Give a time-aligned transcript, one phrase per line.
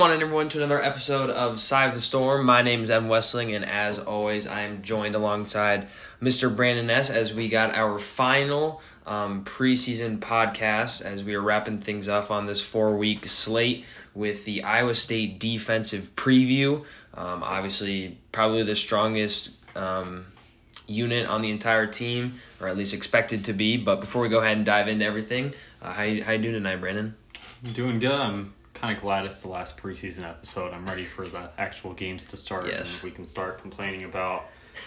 [0.00, 2.46] Welcome on everyone, to another episode of Cy of the Storm.
[2.46, 5.88] My name is Evan Wessling, and as always, I am joined alongside
[6.22, 6.56] Mr.
[6.56, 12.08] Brandon Ness as we got our final um, preseason podcast as we are wrapping things
[12.08, 13.84] up on this four week slate
[14.14, 16.78] with the Iowa State defensive preview.
[17.12, 20.24] Um, obviously, probably the strongest um,
[20.86, 23.76] unit on the entire team, or at least expected to be.
[23.76, 26.54] But before we go ahead and dive into everything, uh, how, you, how you doing
[26.54, 27.14] tonight, Brandon?
[27.74, 28.12] Doing good.
[28.12, 30.72] I'm kind of glad it's the last preseason episode.
[30.72, 33.02] I'm ready for the actual games to start, Yes.
[33.02, 34.46] and we can start complaining about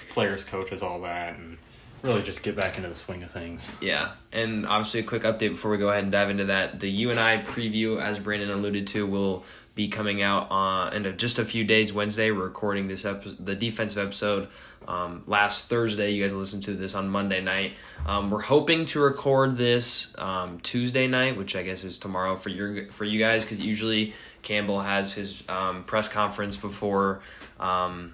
[0.10, 1.58] players, coaches, all that, and
[2.02, 3.72] really just get back into the swing of things.
[3.82, 6.80] Yeah, and obviously a quick update before we go ahead and dive into that.
[6.80, 9.46] The UNI preview, as Brandon alluded to, will
[9.76, 11.92] be coming out on in just a few days.
[11.92, 14.50] Wednesday, we're recording this episode, the defensive episode,
[14.88, 16.12] um, last Thursday.
[16.12, 17.74] You guys listened to this on Monday night.
[18.06, 22.50] Um, we're hoping to record this um, Tuesday night, which I guess is tomorrow for
[22.50, 27.22] your for you guys, because usually Campbell has his um, press conference before.
[27.60, 28.14] Um,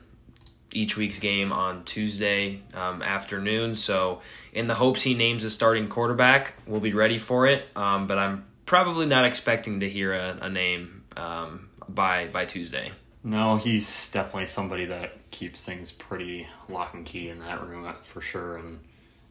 [0.71, 3.73] each week's game on Tuesday um, afternoon.
[3.73, 4.21] So,
[4.53, 7.67] in the hopes he names a starting quarterback, we'll be ready for it.
[7.75, 12.91] Um, but I'm probably not expecting to hear a, a name um, by by Tuesday.
[13.23, 17.93] No, he's definitely somebody that keeps things pretty lock and key in that room uh,
[18.03, 18.79] for sure, and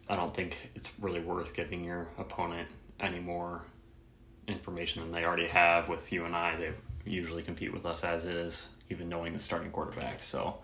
[0.08, 3.62] I don't think it's really worth giving your opponent any more
[4.48, 6.56] information than they already have with UNI.
[6.58, 6.72] They
[7.04, 10.20] usually compete with us as is, even knowing the starting quarterback.
[10.20, 10.60] So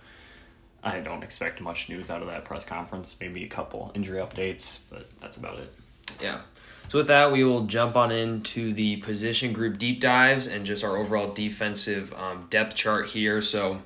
[0.83, 3.15] I don't expect much news out of that press conference.
[3.21, 5.73] Maybe a couple injury updates, but that's about it.
[6.21, 6.41] Yeah.
[6.89, 10.85] So with that, we will jump on into the position group deep dives and just
[10.85, 13.41] our overall defensive um, depth chart here.
[13.41, 13.83] So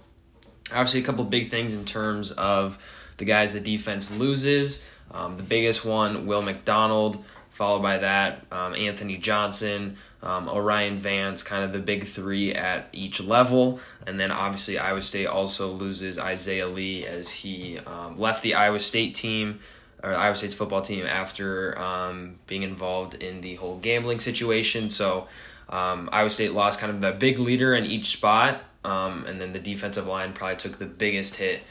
[0.70, 2.78] obviously a couple big things in terms of
[3.16, 4.86] the guys the defense loses.
[5.10, 11.42] Um, the biggest one, Will McDonald, followed by that, um, Anthony Johnson, um, O'Rien Vance,
[11.42, 13.80] kind of the big three at each level.
[14.06, 18.80] And then obviously Iowa State also loses Isaiah Lee as he um, left the Iowa
[18.80, 19.60] State team
[20.02, 24.90] or Iowa State's football team after um, being involved in the whole gambling situation.
[24.90, 25.28] So
[25.68, 29.52] um, Iowa State lost kind of the big leader in each spot, um, and then
[29.52, 31.62] the defensive line probably took the biggest hit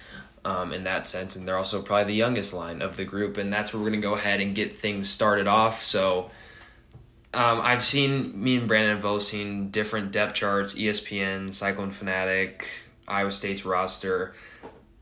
[0.46, 3.52] um, in that sense, and they're also probably the youngest line of the group, and
[3.52, 5.84] that's where we're gonna go ahead and get things started off.
[5.84, 6.32] So.
[7.34, 12.68] Um, I've seen me and Brandon have both seen different depth charts, ESPN, Cyclone Fanatic,
[13.08, 14.34] Iowa State's roster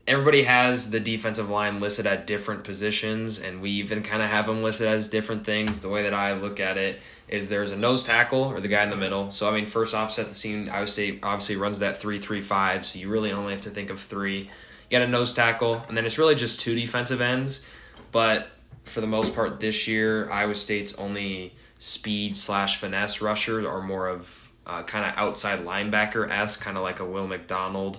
[0.06, 4.46] everybody has the defensive line listed at different positions, and we even kind of have
[4.46, 5.80] them listed as different things.
[5.80, 8.84] The way that I look at it is there's a nose tackle or the guy
[8.84, 9.32] in the middle.
[9.32, 10.68] So I mean, first off, set the scene.
[10.68, 13.90] Iowa State obviously runs that three three five, so you really only have to think
[13.90, 14.42] of three.
[14.42, 17.64] You got a nose tackle, and then it's really just two defensive ends.
[18.12, 18.48] But
[18.84, 24.08] for the most part, this year Iowa State's only speed slash finesse rushers are more
[24.08, 27.98] of uh, kind of outside linebacker esque, kind of like a Will McDonald.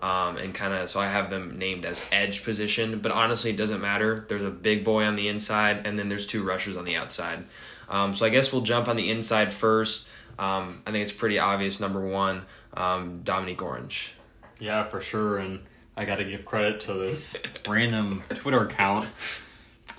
[0.00, 3.56] Um, and kind of so I have them named as edge position, but honestly, it
[3.56, 4.24] doesn't matter.
[4.28, 7.44] There's a big boy on the inside, and then there's two rushers on the outside.
[7.88, 10.08] Um, so I guess we'll jump on the inside first.
[10.38, 11.80] Um, I think it's pretty obvious.
[11.80, 12.42] Number one,
[12.74, 14.14] um, Dominique Orange.
[14.60, 15.38] Yeah, for sure.
[15.38, 15.60] And
[15.96, 17.36] I got to give credit to this
[17.68, 19.08] random Twitter account.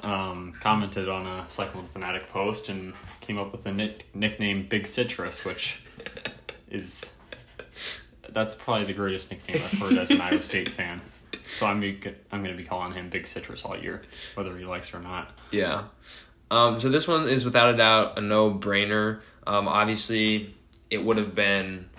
[0.02, 4.88] Um, commented on a Cyclone Fanatic post and came up with a nick- nickname Big
[4.88, 5.82] Citrus, which
[6.72, 7.16] is
[8.34, 11.02] that's probably the greatest nickname I've heard as an Iowa State fan.
[11.56, 12.00] So I'm be,
[12.32, 14.02] I'm going to be calling him Big Citrus all year,
[14.36, 15.32] whether he likes it or not.
[15.52, 15.86] Yeah.
[16.52, 19.22] Um, so this one is without a doubt a no brainer.
[19.46, 20.56] Um, obviously,
[20.90, 21.90] it would have been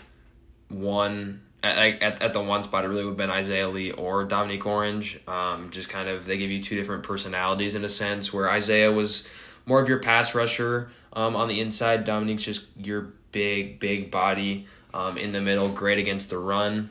[0.68, 2.84] one at, at, at the one spot.
[2.84, 5.20] It really would have been Isaiah Lee or Dominique Orange.
[5.26, 8.32] Um, just kind of they give you two different personalities in a sense.
[8.32, 9.28] Where Isaiah was
[9.66, 12.04] more of your pass rusher um, on the inside.
[12.04, 16.90] Dominique's just your big big body um, in the middle, great against the run.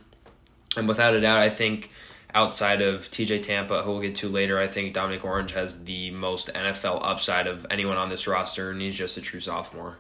[0.77, 1.91] And without a doubt, I think
[2.33, 6.11] outside of TJ Tampa, who we'll get to later, I think Dominic Orange has the
[6.11, 9.97] most NFL upside of anyone on this roster, and he's just a true sophomore.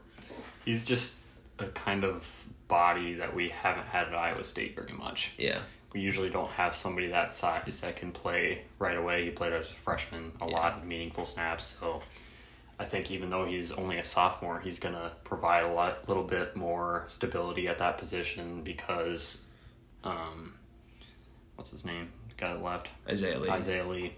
[0.65, 1.15] He's just
[1.57, 5.31] a kind of body that we haven't had at Iowa State very much.
[5.37, 5.59] Yeah.
[5.93, 9.25] we usually don't have somebody that size that can play right away.
[9.25, 12.01] He played as a freshman a lot of meaningful snaps, so
[12.79, 16.55] I think even though he's only a sophomore, he's gonna provide a lot, little bit
[16.55, 19.41] more stability at that position because,
[20.05, 20.53] um,
[21.55, 22.09] what's his name?
[22.29, 23.49] The guy that left Isaiah Lee.
[23.49, 24.13] Isaiah Lee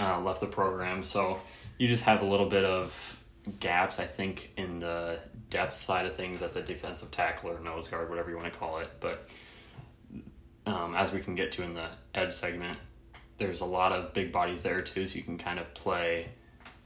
[0.00, 1.40] uh, left the program, so
[1.78, 3.16] you just have a little bit of
[3.60, 5.20] gaps, I think, in the
[5.50, 8.58] depth side of things at the defensive tackle or nose guard, whatever you want to
[8.58, 8.90] call it.
[8.98, 9.30] But
[10.66, 12.78] um, as we can get to in the edge segment,
[13.38, 16.30] there's a lot of big bodies there too, so you can kind of play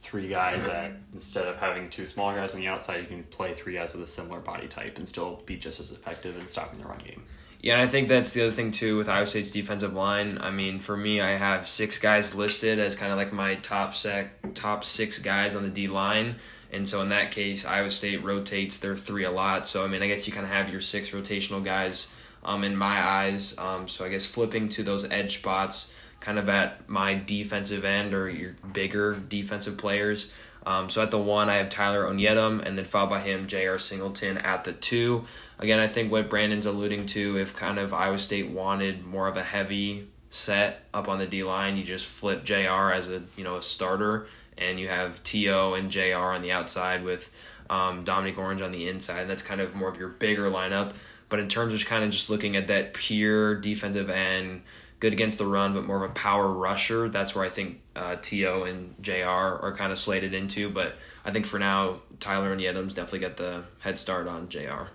[0.01, 3.53] three guys that instead of having two small guys on the outside, you can play
[3.53, 6.79] three guys with a similar body type and still be just as effective in stopping
[6.79, 7.23] the run game.
[7.61, 10.37] Yeah, and I think that's the other thing too with Iowa State's defensive line.
[10.39, 13.93] I mean, for me, I have six guys listed as kind of like my top
[13.95, 16.37] sec, top six guys on the D line.
[16.71, 19.67] And so in that case, Iowa State rotates their three a lot.
[19.67, 22.09] So I mean, I guess you kind of have your six rotational guys
[22.43, 23.57] um, in my eyes.
[23.57, 28.13] Um, so I guess flipping to those edge spots, kind of at my defensive end
[28.13, 30.29] or your bigger defensive players.
[30.65, 33.77] Um, so at the one, I have Tyler Onyedim, and then followed by him, J.R.
[33.77, 35.25] Singleton at the two.
[35.57, 39.37] Again, I think what Brandon's alluding to, if kind of Iowa State wanted more of
[39.37, 42.91] a heavy set up on the D line, you just flip J.R.
[42.91, 44.27] as a you know a starter,
[44.57, 45.73] and you have T.O.
[45.73, 46.33] and J.R.
[46.33, 47.31] on the outside with
[47.69, 49.29] um, Dominic Orange on the inside.
[49.29, 50.93] That's kind of more of your bigger lineup.
[51.29, 54.63] But in terms of kind of just looking at that pure defensive end,
[54.99, 57.09] good against the run, but more of a power rusher.
[57.09, 58.63] That's where I think uh, T.O.
[58.63, 59.59] and J.R.
[59.59, 60.69] are kind of slated into.
[60.69, 64.89] But I think for now, Tyler Onyedim's definitely got the head start on J.R.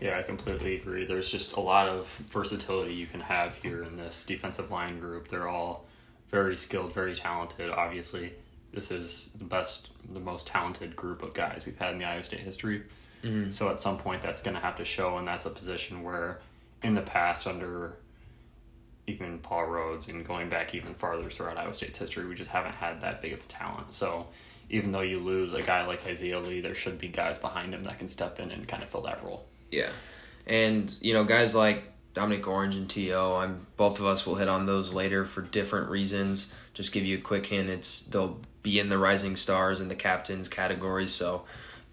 [0.00, 1.04] Yeah, I completely agree.
[1.04, 5.28] There's just a lot of versatility you can have here in this defensive line group.
[5.28, 5.84] They're all
[6.30, 7.70] very skilled, very talented.
[7.70, 8.32] Obviously,
[8.72, 12.22] this is the best, the most talented group of guys we've had in the Iowa
[12.22, 12.84] State history.
[13.22, 13.50] Mm-hmm.
[13.50, 16.40] So at some point, that's going to have to show, and that's a position where,
[16.82, 17.96] in the past, under
[19.10, 22.74] even Paul Rhoads and going back even farther throughout Iowa State's history, we just haven't
[22.74, 23.92] had that big of a talent.
[23.92, 24.26] So
[24.70, 27.84] even though you lose a guy like Isaiah Lee, there should be guys behind him
[27.84, 29.44] that can step in and kind of fill that role.
[29.70, 29.90] Yeah,
[30.46, 31.84] and you know guys like
[32.14, 35.90] Dominic Orange and T.O., I'm both of us will hit on those later for different
[35.90, 36.52] reasons.
[36.74, 39.94] Just give you a quick hint: it's they'll be in the rising stars and the
[39.94, 41.12] captains categories.
[41.12, 41.44] So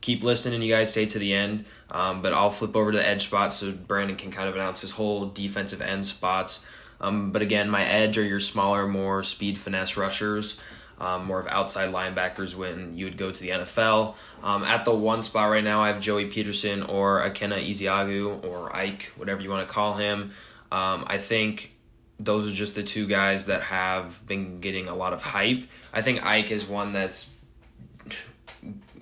[0.01, 0.61] keep listening.
[0.61, 1.65] You guys stay to the end.
[1.91, 4.81] Um, but I'll flip over to the edge spots so Brandon can kind of announce
[4.81, 6.65] his whole defensive end spots.
[6.99, 10.59] Um, but again, my edge are your smaller, more speed finesse rushers.
[10.99, 14.15] Um, more of outside linebackers when you would go to the NFL.
[14.41, 18.75] Um, at the one spot right now, I have Joey Peterson or Ikenna Ezeagu or
[18.75, 20.31] Ike, whatever you want to call him.
[20.71, 21.75] Um, I think
[22.19, 25.65] those are just the two guys that have been getting a lot of hype.
[25.93, 27.29] I think Ike is one that's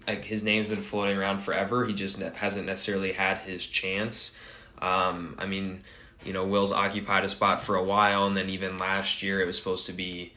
[0.08, 1.86] like his name's been floating around forever.
[1.86, 4.38] He just hasn't necessarily had his chance.
[4.82, 5.84] Um, I mean,
[6.26, 9.46] you know, Will's occupied a spot for a while, and then even last year it
[9.46, 10.34] was supposed to be,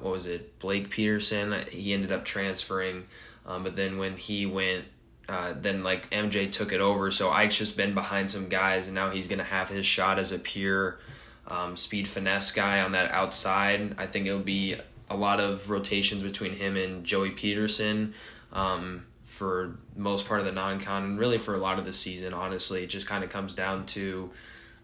[0.00, 1.64] what was it, Blake Peterson?
[1.70, 3.06] He ended up transferring,
[3.46, 4.86] um, but then when he went,
[5.28, 7.10] uh, then like MJ took it over.
[7.10, 10.32] So Ike's just been behind some guys, and now he's gonna have his shot as
[10.32, 10.98] a pure
[11.46, 13.94] um, speed finesse guy on that outside.
[13.98, 14.76] I think it'll be
[15.10, 18.14] a lot of rotations between him and Joey Peterson
[18.52, 22.32] um, for most part of the non-con and really for a lot of the season.
[22.32, 24.30] Honestly, it just kind of comes down to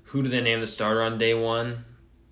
[0.09, 1.85] who do they name the starter on day one?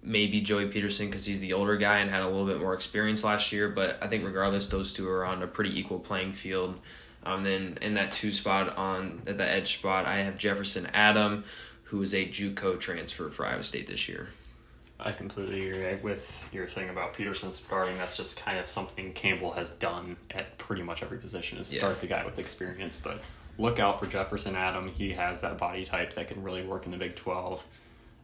[0.03, 3.25] Maybe Joey Peterson because he's the older guy and had a little bit more experience
[3.25, 3.69] last year.
[3.69, 6.81] But I think regardless, those two are on a pretty equal playing field.
[7.25, 11.45] Um, then in that two spot on at the edge spot, I have Jefferson Adam,
[11.85, 14.29] who is a JUCO transfer for Iowa State this year.
[14.99, 17.99] I completely agree with your thing about Peterson starting.
[17.99, 22.01] That's just kind of something Campbell has done at pretty much every position is start
[22.01, 22.97] the guy with experience.
[22.97, 23.21] But
[23.59, 24.89] look out for Jefferson Adam.
[24.89, 27.65] He has that body type that can really work in the Big Twelve.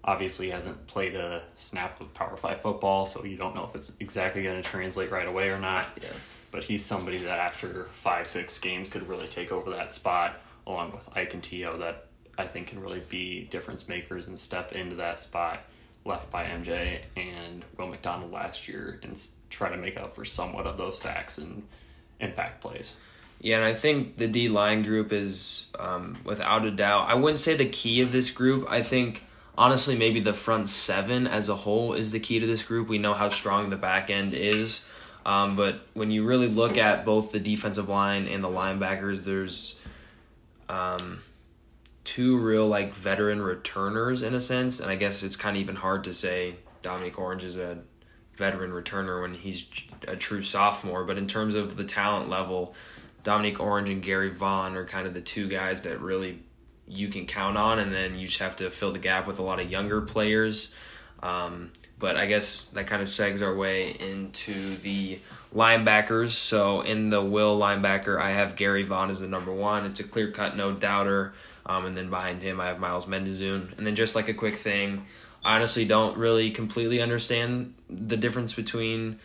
[0.04, 3.92] Obviously, hasn't played a snap of Power Five football, so you don't know if it's
[4.00, 5.86] exactly going to translate right away or not.
[6.00, 6.08] Yeah.
[6.50, 10.92] But he's somebody that after five, six games could really take over that spot, along
[10.92, 11.78] with Ike and T.O.
[11.78, 15.64] that I think can really be difference makers and step into that spot
[16.04, 19.20] left by MJ and Will McDonald last year and
[19.50, 21.62] try to make up for somewhat of those sacks and
[22.20, 22.96] impact plays.
[23.42, 27.40] Yeah, and I think the D line group is, um, without a doubt, I wouldn't
[27.40, 28.70] say the key of this group.
[28.70, 29.24] I think,
[29.58, 32.88] honestly, maybe the front seven as a whole is the key to this group.
[32.88, 34.86] We know how strong the back end is.
[35.26, 39.80] Um, but when you really look at both the defensive line and the linebackers, there's
[40.68, 41.20] um,
[42.04, 45.76] two real like veteran returners in a sense, and I guess it's kind of even
[45.76, 47.78] hard to say Dominic Orange is a
[48.34, 49.68] veteran returner when he's
[50.06, 51.04] a true sophomore.
[51.04, 52.74] But in terms of the talent level,
[53.24, 56.42] Dominic Orange and Gary Vaughn are kind of the two guys that really
[56.88, 59.42] you can count on, and then you just have to fill the gap with a
[59.42, 60.72] lot of younger players.
[61.22, 65.20] Um, but I guess that kind of segs our way into the
[65.54, 66.30] linebackers.
[66.30, 69.86] So in the will linebacker, I have Gary Vaughn as the number one.
[69.86, 71.32] It's a clear cut, no doubter.
[71.64, 73.78] Um, and then behind him, I have Myles Mendeszoon.
[73.78, 75.06] And then just like a quick thing,
[75.44, 79.20] I honestly don't really completely understand the difference between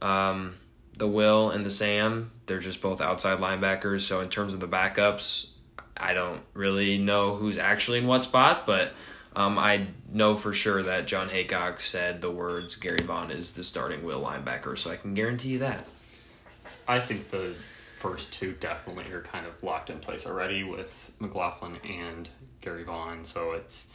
[0.00, 0.54] um,
[0.96, 2.30] the Will and the Sam.
[2.46, 4.00] They're just both outside linebackers.
[4.00, 5.48] So in terms of the backups,
[5.96, 8.92] I don't really know who's actually in what spot, but
[9.36, 13.64] um, I know for sure that Jon Heacock said the words Gary Vaughn is the
[13.64, 15.84] starting Will linebacker, so I can guarantee you that.
[16.86, 17.54] I think the
[17.98, 22.28] first two definitely are kind of locked in place already with McLaughlin and
[22.60, 23.24] Gary Vaughn.
[23.24, 23.86] So it's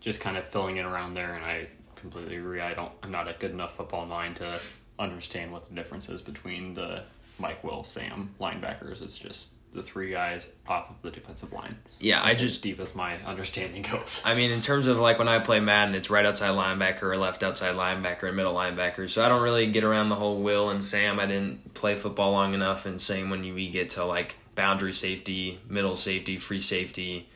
[0.00, 2.60] just kind of filling in around there, and I completely agree.
[2.60, 2.92] I don't.
[3.02, 4.58] I'm not a good enough football mind to
[4.98, 7.04] understand what the difference is between the
[7.38, 9.02] Mike Will Sam linebackers.
[9.02, 11.76] It's just the three guys off of the defensive line.
[12.00, 14.22] Yeah, That's I just as deep as my understanding goes.
[14.24, 17.16] I mean, in terms of like when I play Madden, it's right outside linebacker or
[17.16, 19.08] left outside linebacker and middle linebacker.
[19.08, 21.20] So I don't really get around the whole Will and Sam.
[21.20, 22.86] I didn't play football long enough.
[22.86, 27.28] And same when you, we get to like boundary safety, middle safety, free safety,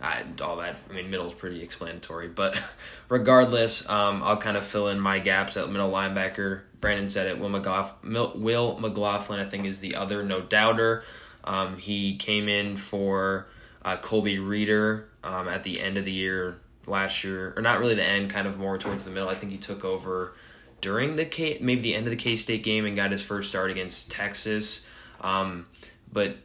[0.00, 0.76] uh, all that.
[0.88, 2.28] I mean, middle is pretty explanatory.
[2.28, 2.60] But
[3.08, 6.62] regardless, um, I'll kind of fill in my gaps at middle linebacker.
[6.80, 7.38] Brandon said it.
[7.38, 11.04] Will McLaughlin, Will McLaughlin I think, is the other no doubter.
[11.44, 13.46] Um, he came in for
[13.82, 17.94] uh, Colby Reeder um, at the end of the year last year, or not really
[17.94, 19.28] the end, kind of more towards the middle.
[19.28, 20.34] I think he took over
[20.80, 23.50] during the K, maybe the end of the K State game and got his first
[23.50, 24.88] start against Texas.
[25.20, 25.66] Um,
[26.12, 26.36] but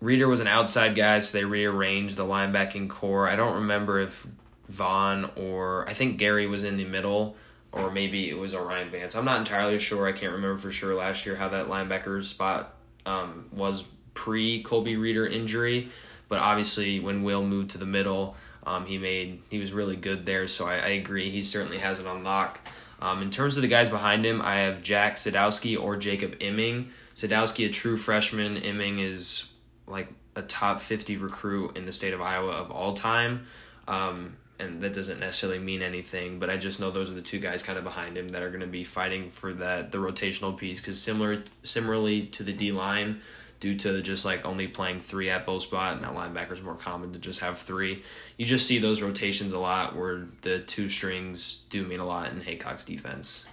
[0.00, 3.28] Reeder was an outside guy, so they rearranged the linebacking core.
[3.28, 4.26] I don't remember if
[4.68, 7.36] Vaughn or I think Gary was in the middle,
[7.72, 9.14] or maybe it was O'Rien Vance.
[9.14, 10.06] I'm not entirely sure.
[10.06, 14.96] I can't remember for sure last year how that linebacker spot um, was pre Colby
[14.96, 15.88] Reeder injury,
[16.28, 20.24] but obviously when Will moved to the middle, um, he made he was really good
[20.24, 20.46] there.
[20.46, 21.30] So I, I agree.
[21.30, 22.60] He certainly has it on lock.
[23.02, 26.90] Um, in terms of the guys behind him, I have Jack Sadowski or Jacob Imming.
[27.14, 28.58] Sadowski, a true freshman.
[28.58, 29.49] Imming is
[29.90, 33.46] like a top 50 recruit in the state of Iowa of all time.
[33.88, 37.38] Um, and that doesn't necessarily mean anything, but I just know those are the two
[37.38, 40.54] guys kind of behind him that are going to be fighting for that the rotational
[40.54, 43.22] piece because similar similarly to the D line,
[43.60, 46.00] due to just like only playing three at both spot.
[46.00, 48.02] that linebackers is more common to just have three.
[48.38, 52.32] You just see those rotations a lot where the two strings do mean a lot
[52.32, 53.44] in Heacock's defense.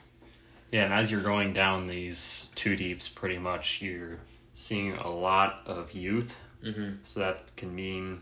[0.71, 4.19] Yeah, and as you're going down these two deeps, pretty much you're
[4.57, 6.39] seeing a lot of youth.
[6.65, 6.95] Mm-hmm.
[7.03, 8.21] So that can mean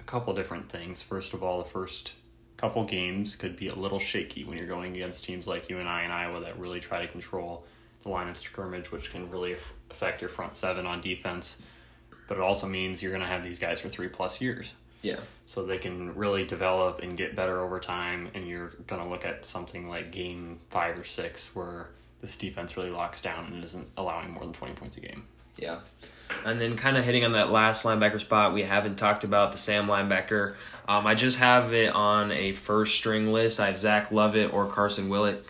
[0.00, 1.00] a couple different things.
[1.00, 2.14] First of all, the first
[2.56, 5.88] couple games could be a little shaky when you're going against teams like UNI and
[5.88, 7.64] I and Iowa that really try to control
[8.02, 9.56] the line of scrimmage, which can really
[9.88, 11.56] affect your front seven on defense.
[12.26, 14.72] But it also means you're going to have these guys for three plus years.
[15.02, 15.20] Yeah.
[15.44, 19.24] So they can really develop and get better over time, and you're going to look
[19.24, 21.90] at something like game five or six where
[22.22, 25.22] this defense really locks down and isn't allowing more than 20 points a game.
[25.56, 25.78] Yeah.
[26.44, 29.58] And then kind of hitting on that last linebacker spot, we haven't talked about the
[29.58, 30.54] Sam linebacker.
[30.88, 33.58] Um, I just have it on a first string list.
[33.58, 35.42] I have Zach Lovett or Carson Willick.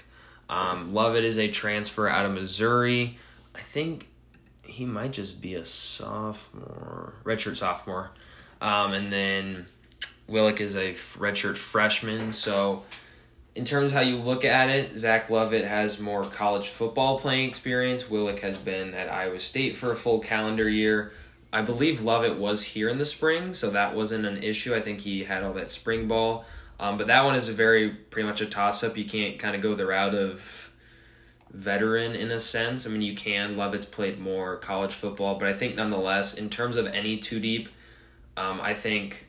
[0.48, 3.18] Um, Lovett is a transfer out of Missouri.
[3.54, 4.08] I think
[4.62, 8.10] he might just be a sophomore, redshirt sophomore.
[8.60, 9.66] Um, and then
[10.28, 12.32] Willick is a redshirt freshman.
[12.32, 12.84] So,
[13.56, 17.48] in terms of how you look at it, Zach Lovett has more college football playing
[17.48, 18.04] experience.
[18.04, 21.12] Willick has been at Iowa State for a full calendar year.
[21.54, 24.75] I believe Lovett was here in the spring, so that wasn't an issue.
[24.75, 26.44] I think he had all that spring ball.
[26.78, 28.94] Um, but that one is a very pretty much a toss up.
[28.98, 30.70] You can't kind of go the route of
[31.50, 32.86] veteran in a sense.
[32.86, 33.56] I mean, you can.
[33.56, 37.70] Lovett's played more college football, but I think nonetheless, in terms of any two deep,
[38.36, 39.28] um, I think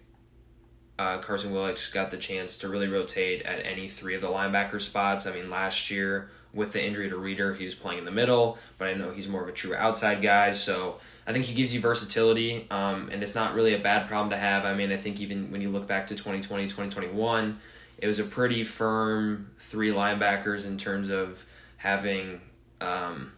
[1.00, 4.82] uh, Carson Willick got the chance to really rotate at any three of the linebacker
[4.82, 5.28] spots.
[5.28, 8.58] I mean, last year with the injury to Reeder, he was playing in the middle,
[8.78, 11.74] but I know he's more of a true outside guy, so I think he gives
[11.74, 14.66] you versatility, um, and it's not really a bad problem to have.
[14.66, 17.60] I mean, I think even when you look back to 2020, 2021,
[18.00, 21.46] it was a pretty firm three linebackers in terms of
[21.78, 22.42] having
[22.82, 23.34] um,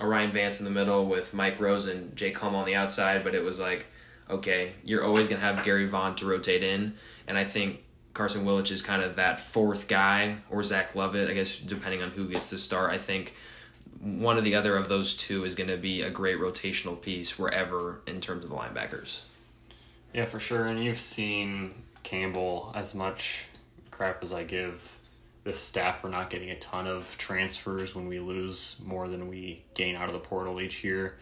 [0.00, 3.34] O'Rien Vance in the middle with Mike Rose and Jake Hummel on the outside, but
[3.34, 3.86] it was like,
[4.28, 6.94] okay, you're always going to have Gary Vaughn to rotate in.
[7.26, 7.82] And I think
[8.14, 12.10] Carson Willich is kind of that fourth guy, or Zach Lovett, I guess, depending on
[12.10, 12.90] who gets to start.
[12.90, 13.34] I think
[14.00, 17.38] one or the other of those two is going to be a great rotational piece
[17.38, 19.22] wherever in terms of the linebackers.
[20.12, 20.66] Yeah, for sure.
[20.66, 23.46] And you've seen Campbell as much
[23.90, 24.98] crap as I give
[25.42, 29.62] this staff for not getting a ton of transfers when we lose more than we
[29.74, 31.18] gain out of the portal each year.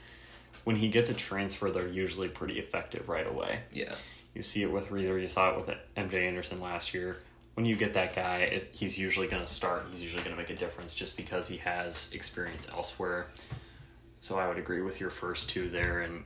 [0.65, 3.61] When he gets a transfer, they're usually pretty effective right away.
[3.73, 3.95] Yeah.
[4.35, 7.19] You see it with Reeder, you saw it with MJ Anderson last year.
[7.55, 9.87] When you get that guy, it, he's usually going to start.
[9.91, 13.29] He's usually going to make a difference just because he has experience elsewhere.
[14.21, 16.01] So I would agree with your first two there.
[16.01, 16.25] And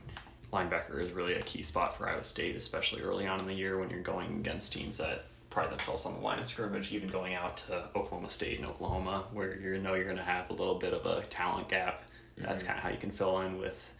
[0.53, 3.77] linebacker is really a key spot for Iowa State, especially early on in the year
[3.77, 7.33] when you're going against teams that pride themselves on the line of scrimmage, even going
[7.33, 10.75] out to Oklahoma State and Oklahoma, where you know you're going to have a little
[10.75, 12.03] bit of a talent gap.
[12.37, 12.67] That's mm-hmm.
[12.67, 13.93] kind of how you can fill in with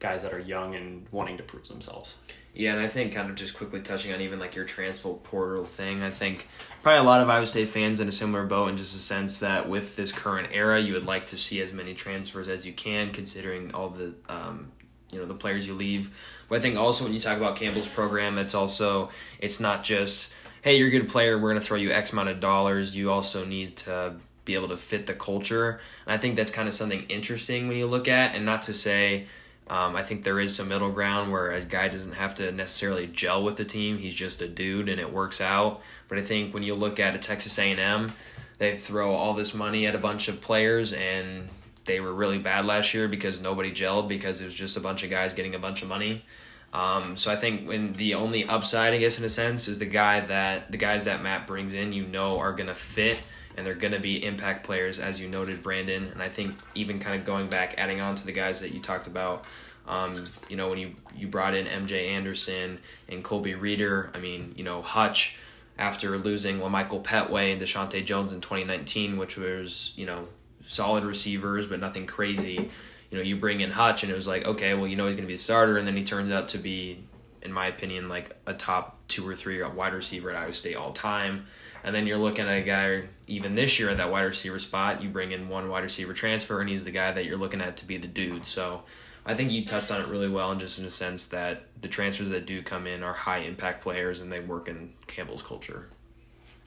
[0.00, 2.16] guys that are young and wanting to prove themselves.
[2.52, 5.64] Yeah, and I think kind of just quickly touching on even like your transfer portal
[5.64, 6.48] thing, I think
[6.82, 9.38] probably a lot of Iowa State fans in a similar boat in just a sense
[9.38, 12.72] that with this current era, you would like to see as many transfers as you
[12.72, 14.72] can, considering all the um,
[15.12, 16.10] you know the players you leave.
[16.48, 20.30] But I think also when you talk about Campbell's program, it's also it's not just
[20.62, 22.96] hey you're a good player we're gonna throw you X amount of dollars.
[22.96, 26.66] You also need to be able to fit the culture, and I think that's kind
[26.66, 29.26] of something interesting when you look at, and not to say.
[29.70, 33.06] Um, I think there is some middle ground where a guy doesn't have to necessarily
[33.06, 33.98] gel with the team.
[33.98, 35.80] He's just a dude, and it works out.
[36.08, 38.12] But I think when you look at a Texas A&M,
[38.58, 41.48] they throw all this money at a bunch of players, and
[41.84, 45.04] they were really bad last year because nobody gelled because it was just a bunch
[45.04, 46.24] of guys getting a bunch of money.
[46.72, 49.86] Um, so I think when the only upside, I guess in a sense, is the
[49.86, 53.22] guy that the guys that Matt brings in, you know, are gonna fit
[53.56, 56.08] and they're gonna be impact players, as you noted, Brandon.
[56.12, 58.80] And I think even kind of going back, adding on to the guys that you
[58.80, 59.44] talked about.
[59.88, 62.78] Um, you know, when you you brought in MJ Anderson
[63.08, 65.36] and Colby Reeder, I mean, you know, Hutch
[65.80, 70.28] after losing Lamichael Pettway and Deshaunte Jones in 2019, which was, you know,
[70.60, 72.68] solid receivers, but nothing crazy.
[73.10, 75.16] You know, you bring in Hutch, and it was like, okay, well, you know he's
[75.16, 77.02] going to be a starter, and then he turns out to be,
[77.42, 80.92] in my opinion, like a top two or three wide receiver at Iowa State all
[80.92, 81.46] time.
[81.82, 85.02] And then you're looking at a guy, even this year at that wide receiver spot,
[85.02, 87.78] you bring in one wide receiver transfer, and he's the guy that you're looking at
[87.78, 88.44] to be the dude.
[88.44, 88.82] So
[89.24, 91.88] I think you touched on it really well, and just in a sense that the
[91.88, 95.88] transfers that do come in are high impact players and they work in Campbell's culture.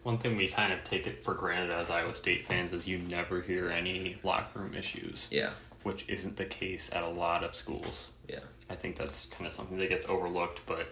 [0.01, 2.97] One thing we kind of take it for granted as Iowa State fans is you
[2.97, 5.27] never hear any locker room issues.
[5.31, 5.51] Yeah.
[5.83, 8.11] Which isn't the case at a lot of schools.
[8.27, 8.39] Yeah.
[8.69, 10.87] I think that's kind of something that gets overlooked, but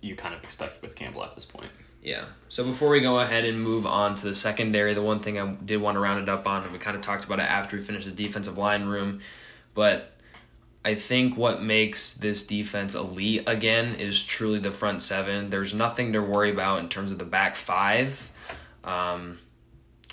[0.00, 1.70] you kind of expect with Campbell at this point.
[2.02, 2.24] Yeah.
[2.48, 5.52] So before we go ahead and move on to the secondary, the one thing I
[5.52, 7.76] did want to round it up on, and we kind of talked about it after
[7.76, 9.20] we finished the defensive line room,
[9.74, 10.12] but
[10.84, 15.48] I think what makes this defense elite again is truly the front seven.
[15.48, 18.30] There's nothing to worry about in terms of the back five.
[18.82, 19.38] Um,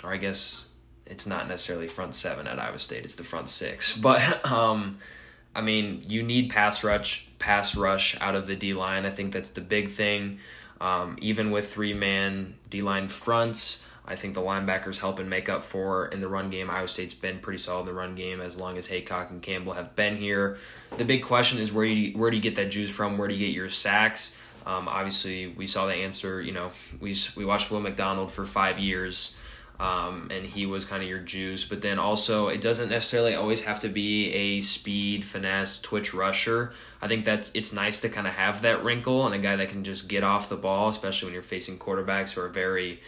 [0.04, 0.68] or I guess
[1.06, 3.96] it's not necessarily front seven at Iowa State, it's the front six.
[4.00, 4.98] But um,
[5.54, 9.04] I mean, you need pass rush, pass rush out of the D line.
[9.04, 10.38] I think that's the big thing.
[10.80, 15.48] Um, even with three man D line fronts, I think the linebackers help and make
[15.48, 16.70] up for in the run game.
[16.70, 19.74] Iowa State's been pretty solid in the run game as long as Heacock and Campbell
[19.74, 20.58] have been here.
[20.96, 23.18] The big question is where you where do you get that juice from?
[23.18, 24.36] Where do you get your sacks?
[24.66, 26.40] Um, obviously, we saw the answer.
[26.40, 29.36] You know, we we watched Will McDonald for five years,
[29.80, 31.64] um, and he was kind of your juice.
[31.64, 36.72] But then also, it doesn't necessarily always have to be a speed, finesse, twitch rusher.
[37.00, 39.70] I think that's it's nice to kind of have that wrinkle and a guy that
[39.70, 43.00] can just get off the ball, especially when you're facing quarterbacks who are very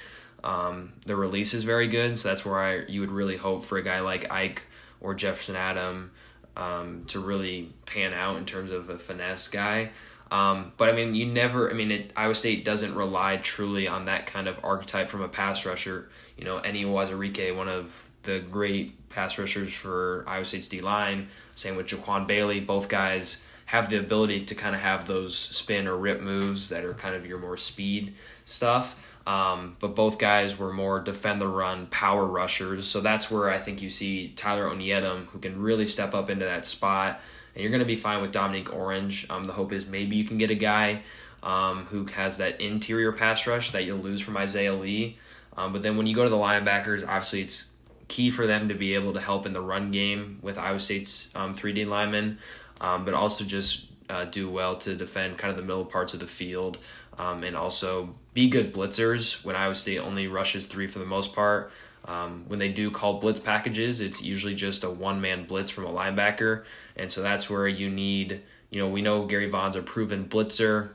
[0.44, 3.78] um, the release is very good, so that's where I, you would really hope for
[3.78, 4.62] a guy like Ike
[5.00, 6.11] or Jefferson Adam
[6.56, 9.90] um, to really pan out in terms of a finesse guy.
[10.30, 11.70] Um, but I mean, you never.
[11.70, 15.28] I mean, it, Iowa State doesn't rely truly on that kind of archetype from a
[15.28, 16.08] pass rusher.
[16.42, 21.28] You know, Enyi Uwazurike, one of the great pass rushers for Iowa State's D line.
[21.55, 22.59] Same with Jaquan Bailey.
[22.59, 26.85] Both guys have the ability to kind of have those spin or rip moves that
[26.85, 28.98] are kind of your more speed stuff.
[29.24, 32.88] Um, but both guys were more defend the run, power rushers.
[32.88, 36.44] So that's where I think you see Tyler Onyedim, who can really step up into
[36.44, 37.20] that spot.
[37.55, 39.31] And you're going to be fine with Dominique Orange.
[39.31, 41.05] Um, the hope is maybe you can get a guy
[41.44, 45.18] um, who has that interior pass rush that you'll lose from Isaiah Lee.
[45.56, 47.72] Um, but then when you go to the linebackers, obviously it's
[48.08, 51.30] key for them to be able to help in the run game with Iowa State's
[51.34, 52.38] um, 3D linemen,
[52.80, 56.20] um, but also just uh, do well to defend kind of the middle parts of
[56.20, 56.78] the field
[57.18, 61.34] um, and also be good blitzers when Iowa State only rushes three for the most
[61.34, 61.70] part.
[62.04, 65.86] Um, when they do call blitz packages, it's usually just a one man blitz from
[65.86, 66.64] a linebacker.
[66.96, 70.90] And so that's where you need, you know, we know Gary Vaughn's a proven blitzer,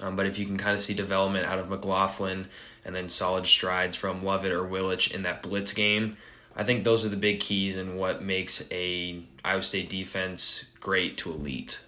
[0.00, 2.46] um, but if you can kind of see development out of McLaughlin
[2.84, 6.16] and then solid strides from Lovett or Willich in that blitz game,
[6.56, 11.16] I think those are the big keys in what makes a Iowa State defense great
[11.18, 11.80] to elite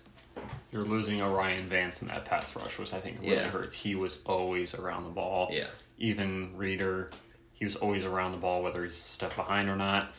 [0.76, 3.48] you're losing O'Rien Vance in that pass rush, which I think really yeah.
[3.48, 3.74] hurts.
[3.74, 5.48] He was always around the ball.
[5.50, 5.68] Yeah.
[5.98, 7.10] Even Reeder,
[7.54, 10.12] he was always around the ball, whether he's a step behind or not.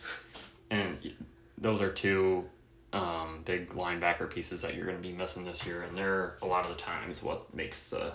[0.72, 1.14] And
[1.60, 2.46] those are two
[2.94, 5.84] um, big linebacker pieces that you're going to be missing this year.
[5.84, 8.14] And they're a lot of the times what makes the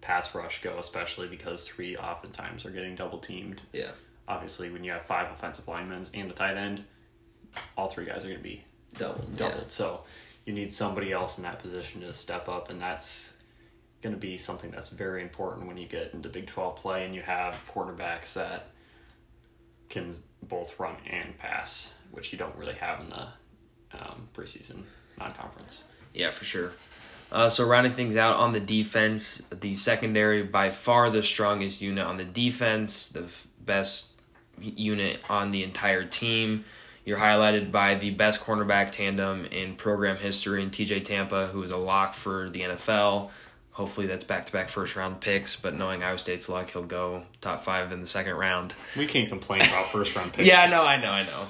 [0.00, 3.62] pass rush go, especially because three oftentimes are getting double teamed.
[3.72, 3.90] Yeah.
[4.26, 6.84] Obviously, when you have five offensive linemen and a tight end,
[7.76, 8.64] all three guys are going to be
[8.96, 9.36] doubled.
[9.36, 9.62] Doubled.
[9.62, 9.68] Yeah.
[9.68, 10.04] So
[10.44, 13.34] you need somebody else in that position to step up, and that's
[14.02, 17.14] going to be something that's very important when you get into Big 12 play and
[17.14, 18.68] you have quarterbacks that
[19.88, 23.28] can both run and pass, which you don't really have in the
[23.92, 24.82] um, preseason
[25.18, 25.82] non conference.
[26.14, 26.72] Yeah, for sure.
[27.30, 32.04] Uh, so rounding things out on the defense, the secondary by far the strongest unit
[32.04, 34.12] on the defense, the f- best
[34.60, 36.64] unit on the entire team.
[37.04, 41.70] You're highlighted by the best cornerback tandem in program history in TJ Tampa, who is
[41.70, 43.30] a lock for the NFL.
[43.72, 47.22] Hopefully that's back to back first round picks, but knowing Iowa State's luck, he'll go
[47.40, 48.74] top five in the second round.
[48.96, 50.46] We can't complain about first round picks.
[50.48, 51.46] Yeah, I know, I know, I know.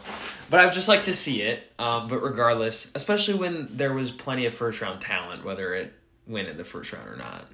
[0.51, 1.71] But I'd just like to see it.
[1.79, 5.93] Um, but regardless, especially when there was plenty of first round talent, whether it
[6.27, 7.47] went in the first round or not.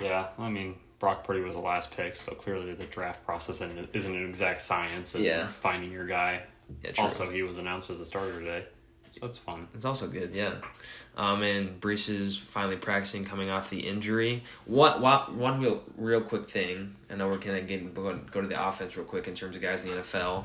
[0.00, 3.60] Yeah, I mean, Brock Purdy was the last pick, so clearly the draft process
[3.92, 5.48] isn't an exact science of Yeah.
[5.48, 6.42] finding your guy.
[6.84, 7.04] Yeah, true.
[7.04, 8.64] Also, he was announced as a starter today,
[9.12, 9.66] so that's fun.
[9.74, 10.54] It's also good, yeah.
[11.16, 14.44] Um, and Breece is finally practicing coming off the injury.
[14.66, 16.94] What, what one real real quick thing?
[17.10, 19.62] I know we're gonna get go, go to the offense real quick in terms of
[19.62, 20.44] guys in the NFL.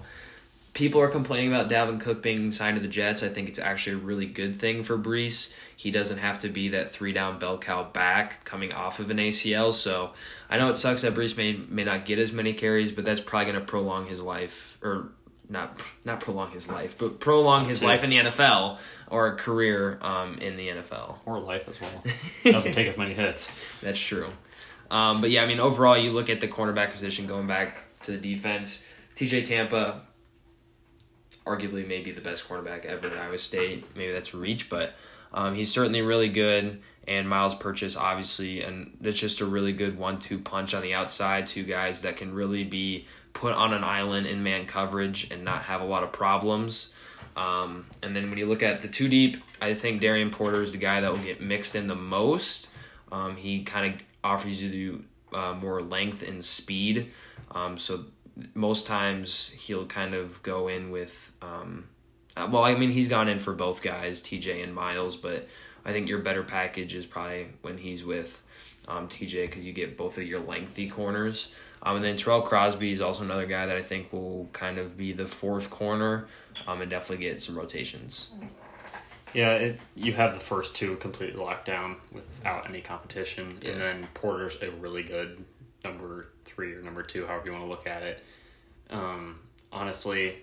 [0.73, 3.21] People are complaining about Dalvin Cook being signed to the Jets.
[3.21, 5.53] I think it's actually a really good thing for Breece.
[5.75, 9.17] He doesn't have to be that three down bell cow back coming off of an
[9.17, 9.71] ACL.
[9.71, 10.13] So
[10.49, 13.21] I know it sucks that Breece may may not get as many carries, but that's
[13.21, 15.11] probably going to prolong his life or
[15.49, 19.99] not not prolong his life, but prolong his life in the NFL or a career
[20.01, 21.17] um, in the NFL.
[21.25, 22.03] Or life as well.
[22.51, 23.51] Doesn't take as many hits.
[23.81, 24.29] That's true.
[24.89, 28.11] Um, but yeah, I mean, overall, you look at the cornerback position going back to
[28.11, 28.85] the defense.
[29.15, 30.01] TJ Tampa,
[31.45, 33.85] arguably maybe the best cornerback ever at Iowa State.
[33.95, 34.93] Maybe that's reach, but
[35.33, 36.81] um, he's certainly really good.
[37.05, 41.45] And Myles Purchase, obviously, and that's just a really good one-two punch on the outside.
[41.45, 45.63] Two guys that can really be put on an island in man coverage and not
[45.63, 46.93] have a lot of problems.
[47.35, 50.71] Um, and then when you look at the two deep, I think Darian Porter is
[50.71, 52.69] the guy that will get mixed in the most.
[53.11, 55.03] Um, he kind of offers you
[55.33, 57.11] uh, more length and speed.
[57.51, 58.05] Um, so
[58.53, 61.31] most times he'll kind of go in with.
[61.41, 61.85] Um,
[62.35, 65.47] uh, well, I mean, he's gone in for both guys, TJ and Miles, but
[65.85, 68.41] I think your better package is probably when he's with
[68.87, 71.53] um, TJ because you get both of your lengthy corners.
[71.83, 74.97] Um, and then Terrell Crosby is also another guy that I think will kind of
[74.97, 76.27] be the fourth corner
[76.65, 78.31] um, and definitely get some rotations.
[79.33, 83.71] Yeah, it, you have the first two completely locked down without any competition, Yeah.
[83.71, 85.43] and then Porter's a really good
[85.83, 88.23] number three or number two, however you want to look at it.
[88.89, 89.39] Um,
[89.71, 90.37] honestly,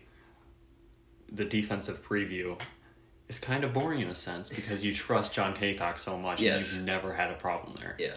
[1.30, 2.58] the defensive preview
[3.28, 6.68] is kind of boring in a sense because you trust Jon Heacock so much, Yes.
[6.70, 7.96] and you've never had a problem there.
[7.98, 8.14] Yeah.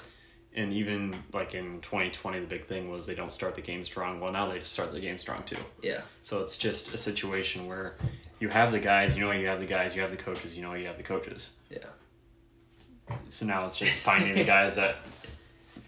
[0.56, 4.19] And even like in 2020, the big thing was they don't start the game strong.
[4.19, 5.58] Well, now they just start the game strong too.
[5.82, 6.01] Yeah.
[6.21, 7.95] So it's just a situation where
[8.39, 10.62] you have the guys, you know you have the guys, you have the coaches, you
[10.62, 11.51] know you have the coaches.
[11.71, 11.77] Yeah.
[13.29, 14.97] So now it's just finding the guys that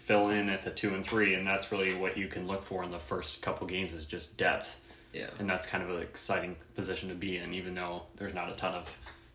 [0.06, 2.84] fill in at the two and three, and that's really what you can look for
[2.84, 4.80] in the first couple games is just depth,
[5.12, 5.26] Yeah.
[5.40, 8.54] and that's kind of an exciting position to be in, even though there's not a
[8.54, 8.88] ton of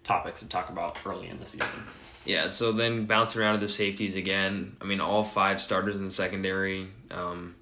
[0.05, 1.67] topics to talk about early in the season.
[2.25, 4.77] Yeah, so then bouncing around to the safeties again.
[4.81, 6.87] I mean, all five starters in the secondary.
[7.11, 7.55] Um,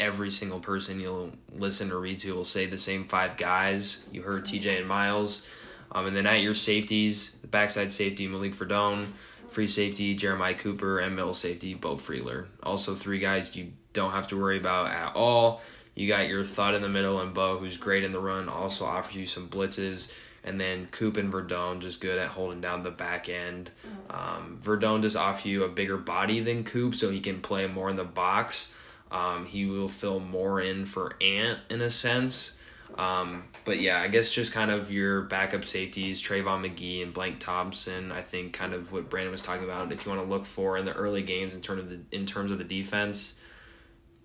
[0.00, 4.04] every single person you'll listen or read to will say the same five guys.
[4.10, 5.46] You heard TJ and Miles.
[5.92, 9.12] Um, and then at your safeties, the backside safety, Malik Verdon,
[9.52, 12.46] free safety, Jeremiah Cooper, and middle safety, Beau Freyler.
[12.62, 15.60] Also, three guys you don't have to worry about at all.
[15.94, 18.84] You got your thud in the middle, and Bo, who's great in the run, also
[18.86, 20.12] offers you some blitzes.
[20.44, 23.70] And then Coop and Verdon just good at holding down the back end.
[24.10, 27.88] Um, Verdon does offer you a bigger body than Coop, so he can play more
[27.88, 28.72] in the box.
[29.12, 32.58] Um, he will fill more in for Ant in a sense.
[32.98, 37.40] Um, but yeah, I guess just kind of your backup safeties, Trayvon McGee and Blank
[37.40, 38.12] Thompson.
[38.12, 39.92] I think kind of what Brandon was talking about.
[39.92, 42.26] If you want to look for in the early games in terms of the in
[42.26, 43.38] terms of the defense,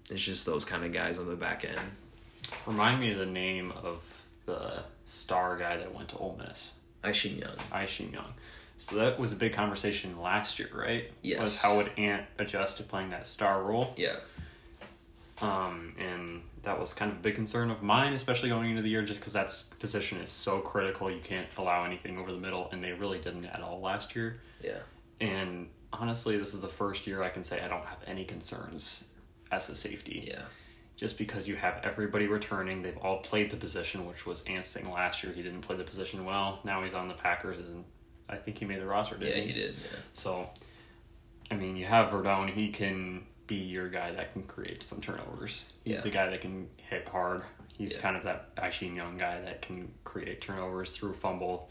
[0.09, 1.79] it's just those kind of guys on the back end.
[2.65, 4.01] Remind me of the name of
[4.45, 6.71] the star guy that went to Ole Miss,
[7.03, 7.55] Isheem Young.
[7.71, 8.33] Isheem Young.
[8.77, 11.11] So that was a big conversation last year, right?
[11.23, 11.41] Yes.
[11.41, 13.93] Was how would Ant adjust to playing that star role?
[13.97, 14.17] Yeah.
[15.41, 18.89] Um, and that was kind of a big concern of mine, especially going into the
[18.89, 21.09] year, just because that position is so critical.
[21.09, 24.41] You can't allow anything over the middle, and they really didn't at all last year.
[24.61, 24.79] Yeah.
[25.21, 29.05] And honestly, this is the first year I can say I don't have any concerns
[29.49, 30.25] as a safety.
[30.27, 30.41] Yeah.
[30.97, 34.91] Just because you have everybody returning, they've all played the position, which was Ant's thing
[34.91, 35.31] last year.
[35.31, 36.59] He didn't play the position well.
[36.65, 37.85] Now he's on the Packers, and
[38.27, 39.75] I think he made the roster, didn't Yeah, he did.
[39.75, 39.99] Yeah.
[40.13, 40.49] so,
[41.49, 42.49] I mean, you have Verdon.
[42.49, 45.63] He can be your guy that can create some turnovers.
[45.83, 46.01] He's Yeah.
[46.01, 47.43] the guy that can hit hard.
[47.77, 48.01] He's Yeah.
[48.01, 51.69] kind of that Isheem Young guy that can create turnovers through fumble.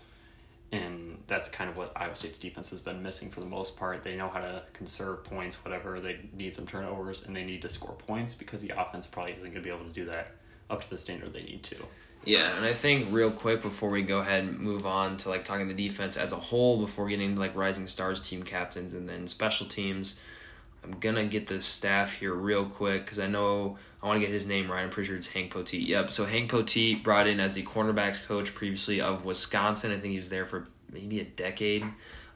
[0.72, 4.02] And that's kind of what Iowa State's defense has been missing for the most part.
[4.02, 6.00] They know how to conserve points, whatever.
[6.00, 9.42] They need some turnovers and they need to score points because the offense probably isn't
[9.44, 10.32] going to be able to do that
[10.68, 11.76] up to the standard they need to.
[12.24, 15.44] Yeah, and I think real quick before we go ahead and move on to like
[15.44, 19.08] talking the defense as a whole, before getting into like rising stars, team captains, and
[19.08, 20.18] then special teams,
[20.86, 24.32] I'm gonna get the staff here real quick because I know I want to get
[24.32, 24.82] his name right.
[24.82, 25.86] I'm pretty sure it's Hank Poteet.
[25.86, 26.12] Yep.
[26.12, 29.90] So Hank Poteet brought in as the cornerbacks coach previously of Wisconsin.
[29.90, 31.84] I think he was there for maybe a decade.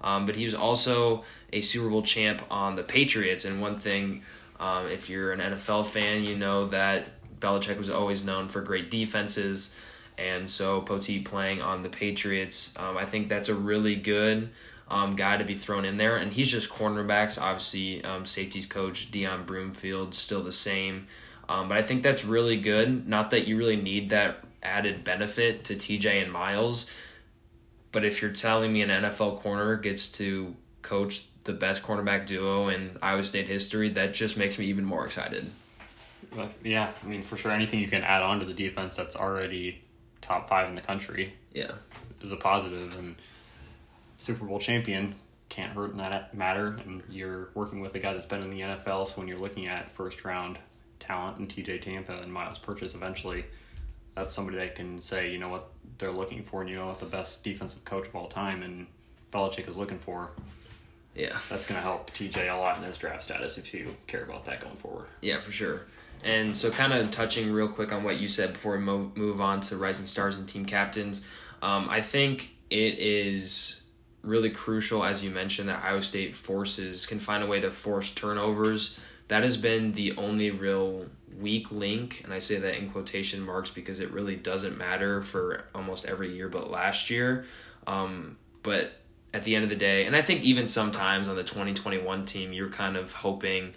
[0.00, 3.44] Um, but he was also a Super Bowl champ on the Patriots.
[3.44, 4.22] And one thing,
[4.58, 7.08] um, if you're an NFL fan, you know that
[7.38, 9.78] Belichick was always known for great defenses.
[10.18, 14.50] And so Poteet playing on the Patriots, um, I think that's a really good
[14.90, 16.16] um, guy to be thrown in there.
[16.16, 17.40] And he's just cornerbacks.
[17.40, 21.06] Obviously, um, safeties coach Deon Broomfield still the same.
[21.48, 23.08] Um, but I think that's really good.
[23.08, 26.90] Not that you really need that added benefit to TJ and Miles.
[27.92, 32.68] But if you're telling me an NFL corner gets to coach the best cornerback duo
[32.68, 35.50] in Iowa State history, that just makes me even more excited.
[36.62, 39.82] Yeah, I mean, for sure, anything you can add on to the defense that's already
[40.20, 41.72] top five in the country yeah.
[42.22, 42.96] is a positive.
[42.96, 43.16] And
[44.20, 45.14] Super Bowl champion
[45.48, 46.78] can't hurt in that matter.
[46.84, 49.66] And you're working with a guy that's been in the NFL, so when you're looking
[49.66, 50.58] at first round
[50.98, 53.46] talent and TJ Tampa and Myles Purchase eventually,
[54.14, 57.00] that's somebody that can say, you know what they're looking for, and you know what
[57.00, 58.86] the best defensive coach of all time and
[59.32, 60.30] Belichick is looking for.
[61.14, 61.38] Yeah.
[61.48, 64.44] That's going to help TJ a lot in his draft status if you care about
[64.44, 65.06] that going forward.
[65.20, 65.82] Yeah, for sure.
[66.22, 69.40] And so, kind of touching real quick on what you said before we mo- move
[69.40, 71.26] on to rising stars and team captains,
[71.62, 73.79] um, I think it is
[74.22, 78.12] really crucial, as you mentioned, that Iowa State forces can find a way to force
[78.12, 78.98] turnovers.
[79.28, 81.06] That has been the only real
[81.38, 85.64] weak link, and I say that in quotation marks because it really doesn't matter for
[85.74, 87.44] almost every year but last year.
[87.86, 88.92] Um, but
[89.32, 92.52] at the end of the day, and I think even sometimes on the 2021 team,
[92.52, 93.74] you're kind of hoping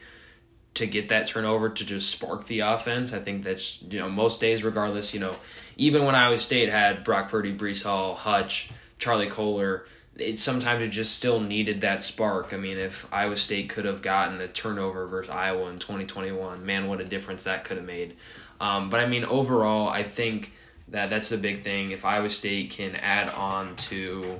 [0.73, 3.13] to get that turnover to just spark the offense.
[3.13, 5.13] I think that's you know most days, regardless.
[5.13, 5.35] You know,
[5.77, 9.85] even when Iowa State had Brock Purdy, Breece Hall, Hutch, Charlie Kolar,
[10.17, 12.53] it sometimes it just still needed that spark.
[12.53, 16.31] I mean, if Iowa State could have gotten a turnover versus Iowa in twenty twenty
[16.31, 18.15] one, man, what a difference that could have made.
[18.59, 20.53] Um, but I mean, overall, I think
[20.89, 21.91] that that's the big thing.
[21.91, 24.39] If Iowa State can add on to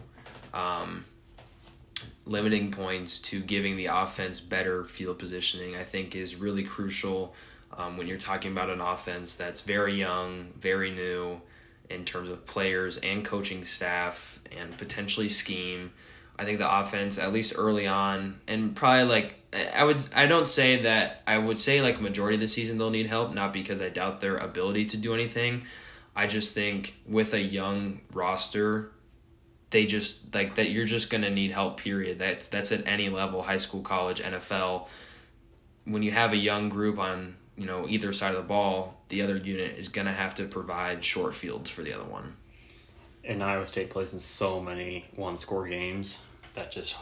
[0.54, 1.06] um,
[2.26, 7.34] limiting points to giving the offense better field positioning, I think is really crucial
[7.76, 11.42] um, when you're talking about an offense that's very young, very new
[11.90, 15.92] in terms of players and coaching staff and potentially scheme.
[16.38, 19.36] I think the offense, at least early on, and probably like
[19.76, 22.90] I would, I don't say that I would say like majority of the season they'll
[22.90, 25.64] need help, not because I doubt their ability to do anything.
[26.16, 28.92] I just think with a young roster,
[29.70, 31.80] they just like that you're just gonna need help.
[31.80, 32.18] Period.
[32.20, 34.88] That's that's at any level, high school, college, NFL.
[35.86, 39.22] When you have a young group on you know either side of the ball, the
[39.22, 42.36] other unit is gonna have to provide short fields for the other one.
[43.24, 46.22] And Iowa State plays in so many one score games
[46.56, 46.96] that just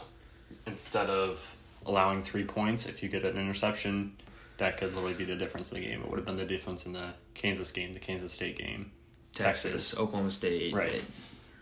[0.66, 4.16] instead of allowing three points, if you get an interception,
[4.58, 6.00] that could literally be the difference in the game.
[6.02, 8.92] It would have been the difference in the Kansas game, the Kansas State game,
[9.34, 9.98] Texas, Texas.
[9.98, 11.02] Oklahoma State, right?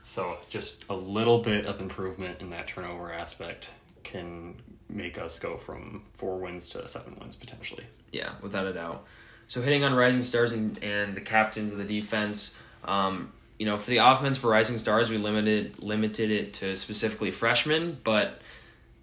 [0.02, 3.70] So just a little bit of improvement in that turnover aspect
[4.02, 4.56] can
[4.88, 7.84] make us go from four wins to seven wins potentially.
[8.12, 9.04] Yeah, without a doubt.
[9.48, 13.78] So hitting on rising stars and, and the captains of the defense, um, you know,
[13.78, 18.40] for the offense for rising stars, we limited limited it to specifically freshmen, but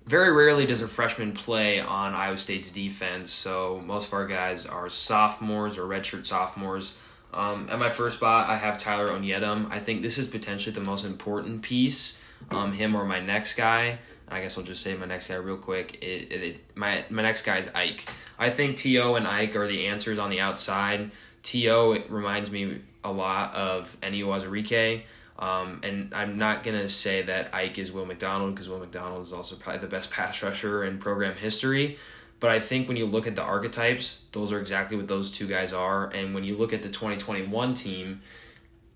[0.06, 3.30] very rarely does a freshman play on Iowa State's defense.
[3.30, 6.98] So most of our guys are sophomores or redshirt sophomores.
[7.34, 9.70] Um, at my first spot, I have Tyler Onyedim.
[9.70, 12.22] I think this is potentially the most important piece.
[12.50, 14.00] Um, him or my next guy.
[14.30, 16.00] I guess I'll just say my next guy real quick.
[16.02, 18.10] It, it, it, my my next guy is Ike.
[18.38, 19.16] I think T.O.
[19.16, 21.12] and Ike are the answers on the outside.
[21.44, 21.98] T.O.
[22.10, 25.04] reminds me a lot of Uwazurike.
[25.40, 29.32] Um, and I'm not gonna say that Ike is Will McDonald because Will McDonald is
[29.32, 31.98] also probably the best pass rusher in program history.
[32.40, 35.48] But I think when you look at the archetypes, those are exactly what those two
[35.48, 36.08] guys are.
[36.10, 38.22] And when you look at the 2021 team,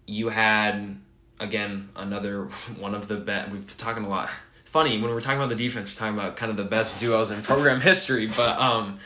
[0.05, 0.97] you had
[1.39, 2.45] again another
[2.79, 3.51] one of the best.
[3.51, 4.29] We've been talking a lot.
[4.71, 7.29] Funny when we're talking about the defense, we're talking about kind of the best duos
[7.29, 8.27] in program history.
[8.27, 8.99] But um,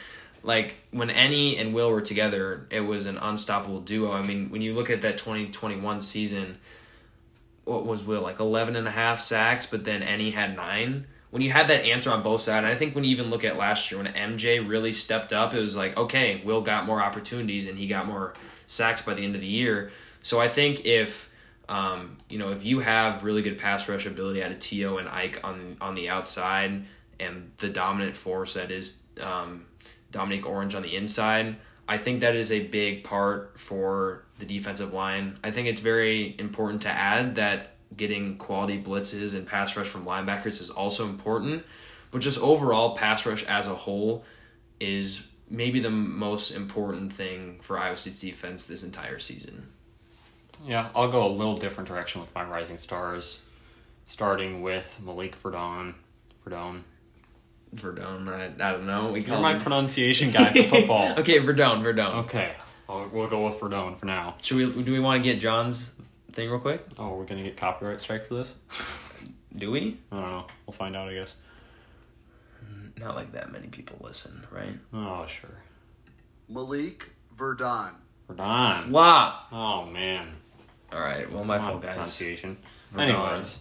[0.44, 4.12] like when Enyi and Will were together, it was an unstoppable duo.
[4.12, 6.58] I mean, when you look at that 2021 season,
[7.64, 11.42] what was Will like 11 and a half sacks, but then Enyi had nine when
[11.42, 13.92] you had that answer on both sides, I think when you even look at last
[13.92, 17.78] year when MJ really stepped up, it was like, okay, Will got more opportunities and
[17.78, 18.36] he got more
[18.68, 19.92] sacks by the end of the year.
[20.22, 21.30] So I think if
[21.70, 24.98] um, you know if you have really good pass rush ability out of T.O.
[24.98, 26.86] and Ike on on the outside
[27.20, 29.66] and the dominant force that is um,
[30.12, 31.56] Dominique Orange on the inside,
[31.88, 35.38] I think that is a big part for the defensive line.
[35.44, 40.06] I think it's very important to add that getting quality blitzes and pass rush from
[40.06, 41.64] linebackers is also important.
[42.12, 44.24] But just overall, pass rush as a whole,
[44.80, 49.68] is maybe the most important thing for Iowa State's defense this entire season.
[50.66, 53.42] Yeah, I'll go a little different direction with my rising stars,
[54.08, 55.96] starting with Malik Verdon.
[56.44, 56.84] Verdon.
[57.74, 59.12] Verdon, I, I don't know.
[59.12, 61.14] We You're call my him- pronunciation guy for football.
[61.20, 62.20] okay, Verdon, Verdon.
[62.26, 62.54] Okay,
[62.88, 64.36] I'll, we'll go with Verdon for now.
[64.42, 64.84] Should we?
[64.84, 65.92] Do we want to get John's
[66.32, 66.86] thing real quick?
[66.98, 68.54] Oh, we're gonna get copyright strike for this?
[69.56, 69.98] Do we?
[70.12, 70.46] I don't know.
[70.66, 71.36] We'll find out, I guess.
[72.98, 74.78] Not like that many people listen, right?
[74.94, 75.50] Oh, sure.
[76.48, 77.92] Malik Verdon.
[78.28, 78.90] Verdon.
[78.90, 79.48] Flop.
[79.52, 80.30] Oh man.
[80.96, 81.30] All right.
[81.30, 81.96] Well, my fault, guys.
[81.96, 82.58] Pronunciation.
[82.98, 83.60] Anyways,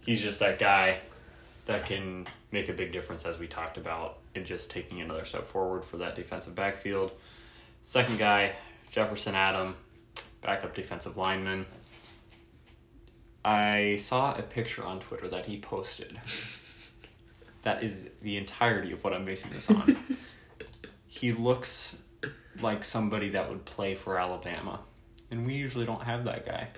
[0.00, 1.00] he's just that guy
[1.66, 5.46] that can make a big difference, as we talked about, in just taking another step
[5.46, 7.12] forward for that defensive backfield.
[7.84, 8.52] Second guy,
[8.90, 9.76] Jefferson Adam,
[10.42, 11.64] backup defensive lineman.
[13.44, 16.18] I saw a picture on Twitter that he posted.
[17.62, 19.96] that is the entirety of what I'm basing this on.
[21.06, 21.96] he looks
[22.60, 24.80] like somebody that would play for Alabama.
[25.34, 26.68] And we usually don't have that guy.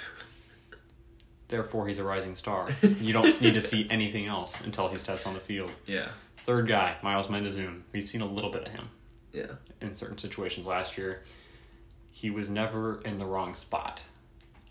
[1.48, 2.68] Therefore, he's a rising star.
[2.82, 5.70] You don't need to see anything else until he's tested on the field.
[5.86, 6.08] Yeah.
[6.38, 7.82] Third guy, Myles Mendeszoon.
[7.92, 8.88] We've seen a little bit of him
[9.34, 9.52] Yeah.
[9.82, 11.22] in certain situations last year.
[12.10, 14.00] He was never in the wrong spot.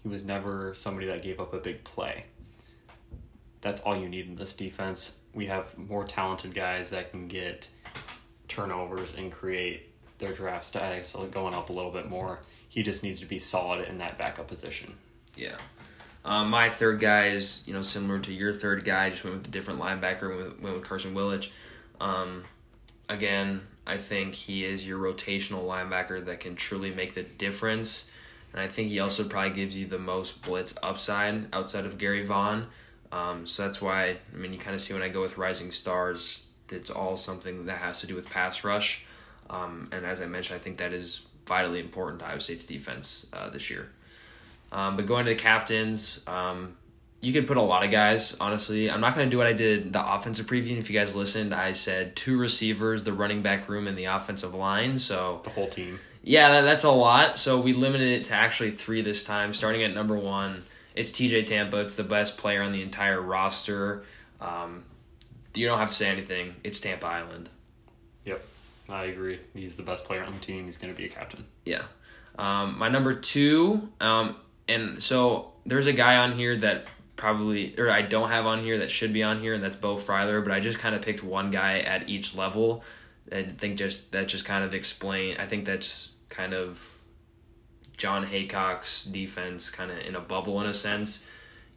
[0.02, 2.26] He was never somebody that gave up a big play.
[3.62, 5.16] That's all you need in this defense.
[5.36, 7.68] We have more talented guys that can get
[8.48, 12.40] turnovers and create their draft stacks going up a little bit more.
[12.70, 14.96] He just needs to be solid in that backup position.
[15.36, 15.58] Yeah.
[16.24, 19.10] Um, my third guy is, you know, similar to your third guy.
[19.12, 20.36] Just went with a different linebacker.
[20.36, 21.52] Went with, went with Carson Willich.
[22.02, 22.44] Um,
[23.10, 28.12] again, I think he is your rotational linebacker that can truly make the difference.
[28.54, 32.24] And I think he also probably gives you the most blitz upside outside of Gerry
[32.24, 32.68] Vaughn.
[33.12, 35.72] Um, so that's why, I mean, you kind of see when I go with Rising
[35.72, 39.06] Stars, it's all something that has to do with pass rush.
[39.50, 43.28] Um, and as I mentioned, I think that is vitally important to Iowa State's defense
[43.34, 43.90] uh, this year.
[44.72, 46.76] Um, but going to the captains, um,
[47.22, 48.90] you could put a lot of guys, honestly.
[48.90, 50.78] I'm not going to do what I did the offensive preview.
[50.78, 54.54] If you guys listened, I said two receivers, the running back room, and the offensive
[54.54, 55.00] line.
[55.00, 56.00] So, The whole team.
[56.24, 57.38] yeah, that, that's a lot.
[57.38, 59.54] So, we limited it to actually three this time.
[59.54, 60.64] Starting at number one,
[60.96, 61.80] it's TJ Tampa.
[61.82, 64.04] It's the best player on the entire roster.
[64.42, 64.84] Um,
[65.54, 66.56] you don't have to say anything.
[66.64, 67.50] It's Tampa Island.
[68.26, 68.46] Yep,
[68.88, 69.40] I agree.
[69.54, 70.66] He's the best player on the team.
[70.66, 71.46] He's going to be a captain.
[71.66, 71.84] Yeah.
[72.38, 74.36] Um, my number two, um,
[74.68, 78.80] and so there's a guy on here that probably, or I don't have on here
[78.80, 81.24] that should be on here, and that's Beau Freyler, but I just kind of picked
[81.24, 82.84] one guy at each level.
[83.32, 85.38] I think just that just kind of explain.
[85.38, 87.00] I think that's kind of
[87.98, 91.28] Jon Heacock's defense, kind of in a bubble in a sense.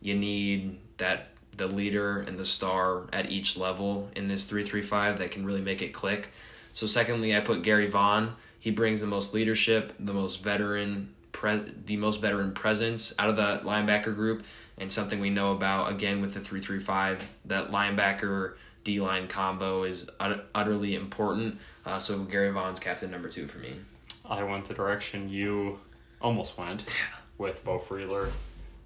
[0.00, 4.82] You need that the leader and the star at each level in this three three
[4.82, 6.30] five that can really make it click.
[6.78, 8.36] So secondly, I put Gerry Vaughn.
[8.60, 13.34] He brings the most leadership, the most veteran, pre- the most veteran presence out of
[13.34, 14.44] the linebacker group,
[14.76, 17.28] and something we know about again with the three three five.
[17.46, 21.58] That linebacker D line combo is ut- utterly important.
[21.84, 23.74] Uh, so Gerry Vaughn's captain number two for me.
[24.24, 25.80] I went the direction you
[26.22, 26.84] almost went
[27.38, 28.30] with Beau Freyler.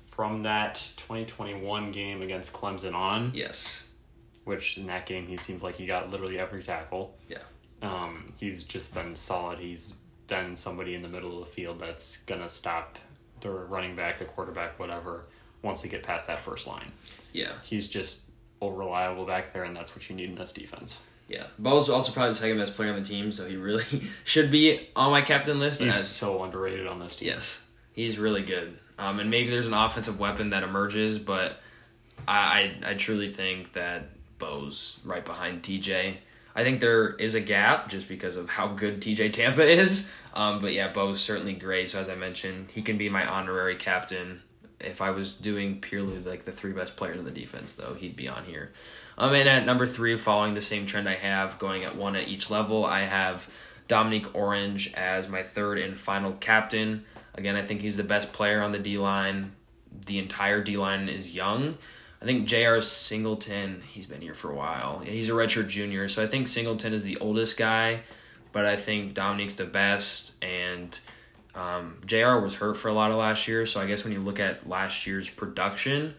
[0.07, 3.87] From that 2021 game against Clemson on, Yes.
[4.45, 7.19] which in that game he seemed like he got literally every tackle.
[7.29, 7.39] Yeah.
[7.83, 9.59] Um, he's just been solid.
[9.59, 12.99] He's been somebody in the middle of the field that's gonna stop
[13.41, 15.27] the running back, the quarterback, whatever,
[15.63, 16.93] once they get past that first line.
[17.33, 17.53] Yeah.
[17.65, 18.23] He's just
[18.61, 21.01] reliable back there, and that's what you need in this defense.
[21.29, 21.47] Yeah.
[21.61, 23.85] Beau's also probably the second best player on the team, so he really
[24.25, 25.79] should be on my captain list.
[25.79, 27.29] But He's as, so underrated on this team.
[27.29, 28.79] Yes, he's really good.
[28.99, 31.61] Um, and maybe there's an offensive weapon that emerges, but
[32.29, 36.17] I, I I truly think that Beau's right behind TJ.
[36.55, 40.11] I think there is a gap just because of how good TJ Tampa is.
[40.35, 41.91] Um, but yeah, Beau's certainly great.
[41.91, 44.43] So as I mentioned, he can be my honorary captain.
[44.81, 48.17] If I was doing purely like the three best players on the defense, though, he'd
[48.17, 48.73] be on here.
[49.17, 52.29] Um, and at number three, following the same trend I have, going at one at
[52.29, 53.49] each level, I have
[53.89, 57.05] Domonique Orange as my third and final captain.
[57.35, 59.53] Again, I think he's the best player on the D line.
[60.07, 61.77] The entire D line is young.
[62.23, 62.81] I think J.R.
[62.81, 65.01] Singleton, he's been here for a while.
[65.01, 68.03] He's a redshirt junior, so I think Singleton is the oldest guy,
[68.53, 70.35] but I think Domonique's the best.
[70.41, 70.97] And
[71.57, 72.41] um, J.R.
[72.41, 74.69] was hurt for a lot of last year, so I guess when you look at
[74.69, 76.15] last year's production,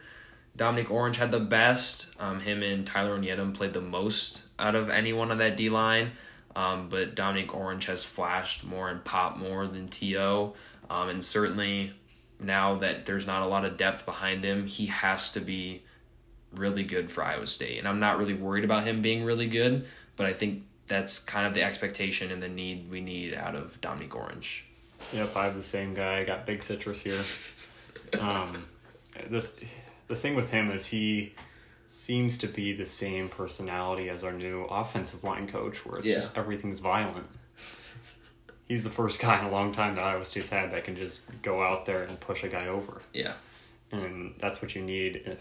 [0.58, 2.10] Domonique Orange had the best.
[2.20, 6.12] Um, him and Tyler Onyedim played the most out of anyone on that D line.
[6.54, 10.54] Um, but Domonique Orange has flashed more and popped more than T.O.
[10.90, 11.94] Um, and certainly
[12.42, 15.84] now that there's not a lot of depth behind him, he has to be
[16.56, 17.78] really good for Iowa State.
[17.80, 19.86] And I'm not really worried about him being really good,
[20.16, 23.80] but I think that's kind of the expectation and the need we need out of
[23.82, 24.66] Domonique Orange.
[25.14, 26.20] Yep, I have the same guy.
[26.20, 27.22] I got big citrus here.
[28.22, 28.66] um,
[29.30, 29.56] this
[30.08, 31.34] the thing with him is he
[31.88, 36.16] seems to be the same personality as our new offensive line coach, where it's Yeah.
[36.16, 37.28] just everything's violent.
[38.68, 41.22] He's the first guy in a long time that Iowa State's had that can just
[41.42, 43.34] go out there and push a guy over, Yeah.
[43.94, 45.38] And that's what you need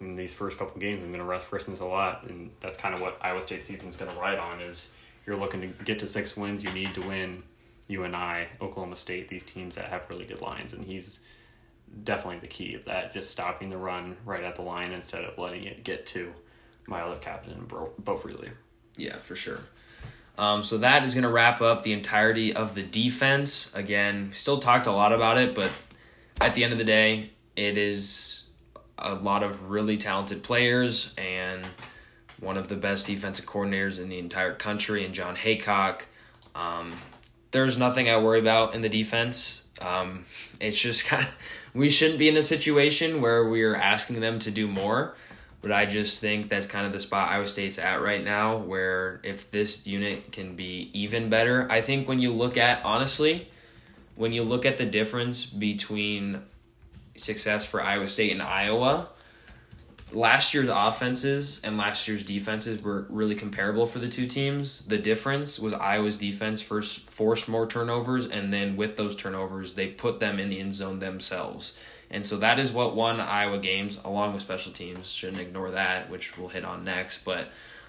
[0.00, 1.02] in these first couple games.
[1.02, 3.86] I'm going to reference this a lot, and that's kind of what Iowa State season
[3.86, 4.60] is going to ride on.
[4.60, 4.92] Is
[5.26, 7.42] you're looking to get to six wins, you need to win.
[7.88, 11.20] UNI, Oklahoma State, these teams that have really good lines, and he's
[12.02, 13.14] definitely the key of that.
[13.14, 16.32] Just stopping the run right at the line instead of letting it get to
[16.86, 18.52] my other captain, Beau Freyler.
[18.96, 19.60] Yeah, for sure.
[20.38, 23.74] Um, so that is going to wrap up the entirety of the defense.
[23.74, 25.70] Again, still talked a lot about it, but
[26.40, 28.48] at the end of the day, it is
[28.98, 31.64] a lot of really talented players and
[32.40, 36.02] one of the best defensive coordinators in the entire country, and Jon Heacock.
[36.54, 36.94] Um,
[37.50, 39.66] there's nothing I worry about in the defense.
[39.80, 40.24] Um,
[40.60, 41.28] it's just kind of
[41.74, 45.14] we shouldn't be in a situation where we are asking them to do more.
[45.62, 49.20] But I just think that's kind of the spot Iowa State's at right now, where
[49.24, 53.48] if this unit can be even better, I think when you look at, honestly,
[54.14, 56.42] when you look at the difference between
[57.18, 59.08] success for Iowa State and Iowa,
[60.12, 64.86] last year's offenses and last year's defenses were really comparable for the two teams.
[64.86, 69.88] The difference was Iowa's defense first forced more turnovers, and then with those turnovers, they
[69.88, 71.76] put them in the end zone themselves.
[72.10, 75.10] And so that is what won Iowa games, along with special teams.
[75.10, 77.24] Shouldn't ignore that, which we'll hit on next.
[77.24, 77.48] But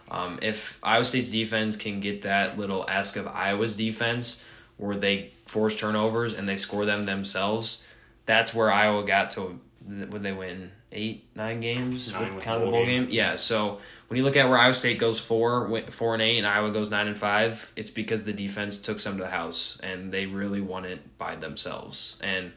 [0.10, 4.44] um, if Iowa State's defense can get that little ask of Iowa's defense,
[4.78, 7.87] where they force turnovers and they score them themselves,
[8.28, 9.60] that's where Iowa got to.
[9.88, 13.06] when they win eight, nine games Nine with with kind of the bowl bowl game?
[13.06, 13.12] game.
[13.14, 13.36] Yeah.
[13.38, 16.72] So when you look at where Iowa State goes four, four and eight, and Iowa
[16.72, 20.28] goes nine and five, it's because the defense took some to the house and they
[20.28, 22.20] really won it by themselves.
[22.22, 22.52] And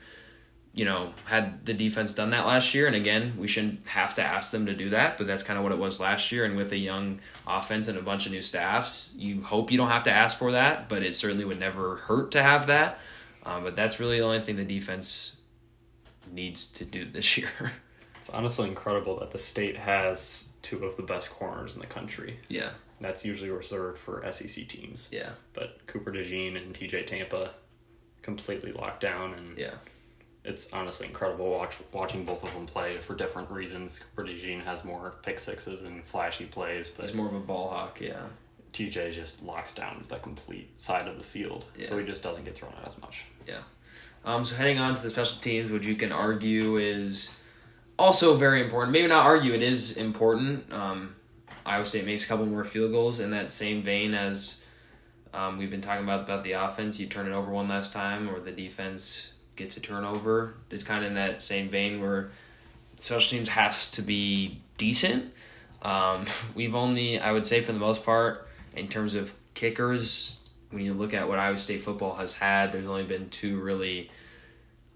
[0.72, 4.22] you know, had the defense done that last year, and again, we shouldn't have to
[4.22, 6.44] ask them to do that, but that's kind of what it was last year.
[6.44, 9.88] And with a young offense and a bunch of new staffs, you hope you don't
[9.88, 13.00] have to ask for that, but it certainly would never hurt to have that.
[13.44, 15.34] Um, but that's really the only thing the defense
[16.32, 17.72] needs to do this year.
[18.18, 22.38] It's honestly incredible that the state has two of the best corners in the country.
[22.48, 22.70] yeah,
[23.00, 25.08] That's usually reserved for SEC teams.
[25.10, 27.52] yeah, But Cooper DeJean and TJ Tampa
[28.22, 29.70] completely locked down, and yeah,
[30.44, 33.98] it's honestly incredible watch watching both of them play for different reasons.
[33.98, 37.70] Cooper DeJean has more pick sixes and flashy plays, but he's more of a ball
[37.70, 38.00] hawk.
[38.02, 38.20] Yeah,
[38.74, 42.54] TJ just locks down the complete side of the field, so he just doesn't get
[42.54, 43.24] thrown out as much.
[43.48, 43.60] yeah.
[44.24, 47.34] Um, so heading on to the special teams, which you can argue is
[47.98, 48.92] also very important.
[48.92, 50.70] Maybe not argue, it is important.
[50.72, 51.16] Um,
[51.64, 54.62] Iowa State makes a couple more field goals in that same vein as
[55.32, 56.98] um, we've been talking about about the offense.
[56.98, 60.54] You turn it over one last time, or the defense gets a turnover.
[60.70, 62.30] It's kind of in that same vein where
[62.98, 65.32] special teams has to be decent.
[65.82, 70.39] Um, we've only, I would say, for the most part, in terms of kickers,
[70.70, 74.10] when you look at what Iowa State football has had, there's only been two really.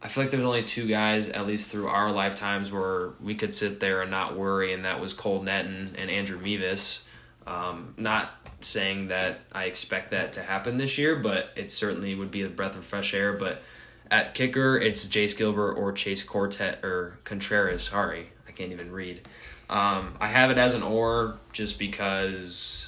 [0.02, 3.54] I feel like there's only two guys, at least through our lifetimes, where we could
[3.54, 7.08] sit there and not worry, and that was Cole Netten and Andrew Mevis.
[7.46, 12.30] Um, not saying that I expect that to happen this year, but it certainly would
[12.30, 13.32] be a breath of fresh air.
[13.32, 13.62] But
[14.10, 17.84] at kicker, it's Jace Gilbert or Chase Quartet or Contreras.
[17.84, 19.26] Sorry, I can't even read.
[19.70, 22.83] Um, I have it as an or just because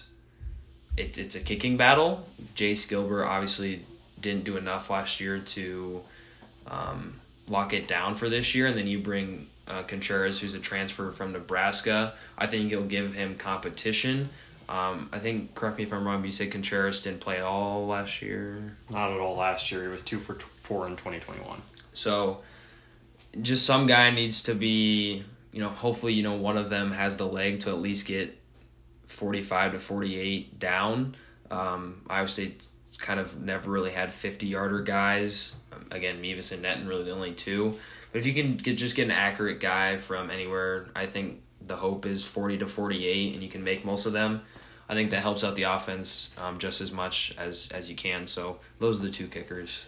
[0.97, 2.26] it, it's a kicking battle.
[2.55, 3.84] Jace Gilbert obviously
[4.20, 6.03] didn't do enough last year to
[6.66, 10.59] um, lock it down for this year, and then you bring uh, Contreras, who's a
[10.59, 12.14] transfer from Nebraska.
[12.38, 14.28] I think you'll give him competition.
[14.68, 17.42] Um, I think, correct me if I'm wrong, but you said Contreras didn't play at
[17.42, 18.76] all last year.
[18.90, 19.82] Not at all last year.
[19.82, 21.62] He was two for t- four in twenty twenty one.
[21.92, 22.40] So,
[23.42, 25.22] just some guy needs to be,
[25.53, 28.36] you know, hopefully, you know, one of them has the leg to at least get
[29.07, 31.17] 45 to 48 down.
[31.51, 32.65] Um, Iowa State
[32.99, 35.57] kind of never really had 50 yarder guys.
[35.73, 37.75] Um, again, Mevis and Netten really the only two.
[38.13, 41.77] But if you can get, just get an accurate guy from anywhere, I think the
[41.77, 44.43] hope is 40 to 48, and you can make most of them.
[44.89, 48.27] I think that helps out the offense um, just as much as, as you can.
[48.27, 49.87] So those are the two kickers.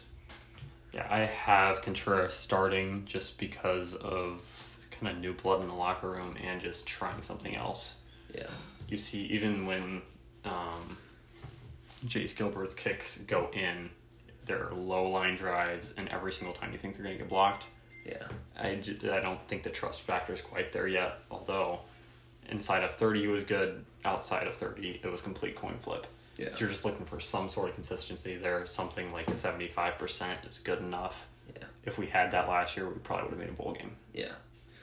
[0.93, 4.43] Yeah, I have Contreras starting just because of
[4.91, 7.97] kind of new blood in the locker room and just trying something else.
[8.35, 8.49] Yeah.
[8.89, 10.03] You see, even when
[10.45, 10.97] um,
[12.07, 13.91] Jace Gilbert's kicks go in,
[14.47, 17.65] they're low line drives, and every single time you think they're going to get blocked.
[18.07, 18.25] Yeah.
[18.59, 21.81] I, j- I don't think the trust factor is quite there yet, although
[22.49, 26.07] inside of 30 he was good, outside of 30 it was complete coin flip.
[26.39, 26.51] Yeah.
[26.53, 28.65] So you're just looking for some sort of consistency there.
[28.65, 31.27] Something like 75% is good enough.
[31.55, 31.65] Yeah.
[31.85, 33.91] If we had that last year, we probably would have made a bowl game.
[34.15, 34.33] Yeah.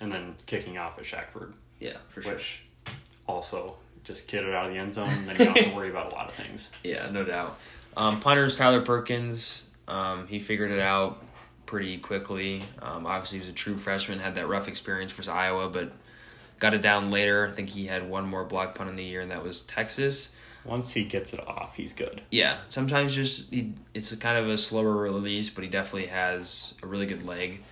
[0.01, 2.33] And then kicking off at Shackford, Yeah, for sure.
[2.33, 2.63] which
[3.25, 5.75] also just get it out of the end zone, and then you don't have to
[5.75, 6.69] worry about a lot of things.
[6.83, 7.59] Yeah, no doubt.
[7.97, 11.23] Um, punters Tyler Perkins, um, he figured it out
[11.65, 12.61] pretty quickly.
[12.81, 15.91] Um, obviously, he was a true freshman, had that rough experience versus Iowa, but
[16.59, 17.47] got it down later.
[17.51, 20.35] I think he had one more block punt in the year, and that was Texas.
[20.63, 22.21] Once he gets it off, he's good.
[22.31, 26.75] Yeah, sometimes just he, it's a kind of a slower release, but he definitely has
[26.81, 27.63] a really good leg.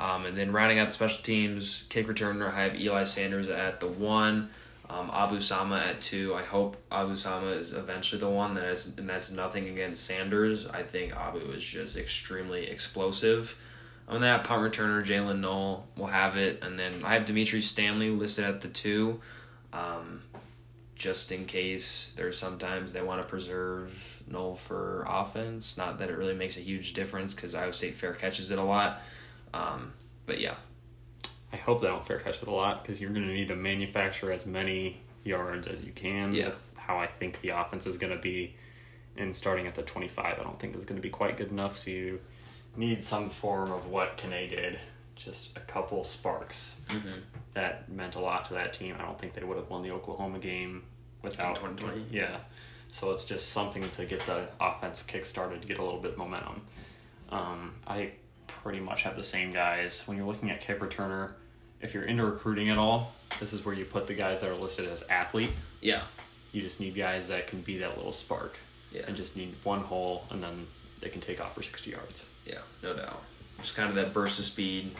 [0.00, 3.78] Um, and then rounding out the special teams, kick returner, I have Eli Sanders at
[3.78, 4.50] the one,
[4.92, 6.34] um, Abu Sama at two.
[6.34, 8.54] I hope Abu Sama is eventually the one.
[8.54, 10.66] That is, and that's nothing against Sanders.
[10.66, 13.56] I think Abu is just extremely explosive.
[14.06, 18.10] On that punt returner, Jaylin Noel will have it, and then I have Dimitri Stanley
[18.10, 19.20] listed at the two.
[19.72, 20.22] Um,
[20.94, 25.78] just in case there's sometimes they want to preserve Knoll for offense.
[25.78, 28.62] Not that it really makes a huge difference because Iowa State fair catches it a
[28.62, 29.02] lot.
[29.54, 29.94] Um,
[30.26, 30.56] but yeah,
[31.52, 33.56] I hope they don't fair catch it a lot because you're going to need to
[33.56, 36.46] manufacture as many yards as you can Yeah.
[36.46, 38.54] with how I think the offense is going to be.
[39.16, 41.76] And starting at the 25, I don't think is going to be quite good enough.
[41.76, 42.20] So you
[42.76, 44.78] need some form of what Kene did,
[45.14, 46.76] just a couple sparks.
[46.88, 47.18] Mm-hmm.
[47.52, 48.96] That meant a lot to that team.
[48.98, 50.84] I don't think they would have won the Oklahoma game
[51.20, 52.06] without 2020.
[52.10, 52.38] Yeah.
[52.88, 56.12] So it's just something to get the offense kick started, to get a little bit
[56.12, 56.62] of momentum.
[57.30, 58.12] Um, I
[58.46, 60.02] pretty much have the same guys.
[60.06, 61.32] When you're looking at kick returner,
[61.82, 64.54] if you're into recruiting at all, this is where you put the guys that are
[64.54, 65.50] listed as athlete.
[65.80, 66.02] yeah,
[66.52, 68.58] You just need guys that can be that little spark.
[68.92, 69.02] Yeah.
[69.06, 70.66] And just need one hole, and then
[71.00, 72.26] they can take off for 60 yards.
[72.46, 73.22] yeah, no doubt.
[73.60, 74.90] Just kind of that burst of speed.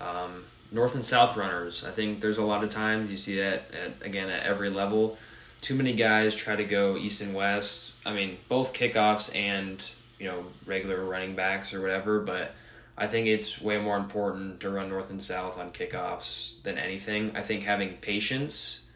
[0.00, 1.84] Um, north and south runners.
[1.84, 5.16] I think there's a lot of times you see that at again at every level.
[5.60, 7.92] Too many guys try to go east and west.
[8.04, 9.86] I mean, both kickoffs and
[10.18, 12.20] you know regular running backs or whatever.
[12.20, 12.54] But
[13.02, 17.32] I think it's way more important to run north and south on kickoffs than anything.
[17.34, 18.86] I think having patience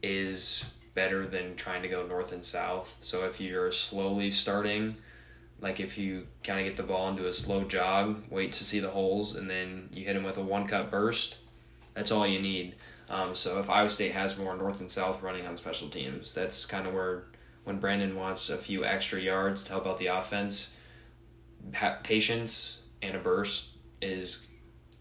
[0.00, 2.96] is better than trying to go north and south.
[3.00, 4.94] So if you're slowly starting,
[5.60, 8.78] like if you kind of get the ball into a slow jog, wait to see
[8.78, 11.38] the holes, and then you hit them with a one cut burst,
[11.94, 12.76] that's all you need.
[13.10, 16.64] Um, so if Iowa State has more north and south running on special teams, that's
[16.64, 17.24] kind of where
[17.64, 20.76] when Brandon wants a few extra yards to help out the offense,
[21.72, 24.46] pa- patience and a burst is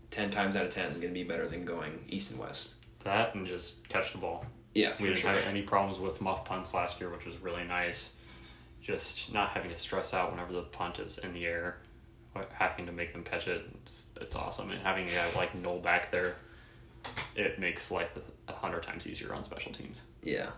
[0.10, 2.74] ten times out of ten going to be better than going east and west.
[3.04, 4.46] That and just catch the ball.
[4.74, 5.32] Yeah, We didn't sure.
[5.32, 8.14] have any problems with muff punts last year, which was really nice.
[8.82, 11.78] Just not having to stress out whenever the punt is in the air,
[12.54, 13.66] having to make them catch it.
[13.84, 14.72] It's, it's awesome.
[14.72, 16.36] And having a guy like Noel back there,
[17.36, 18.10] it makes life
[18.48, 20.04] a hundred times easier on special teams.
[20.24, 20.52] Yeah.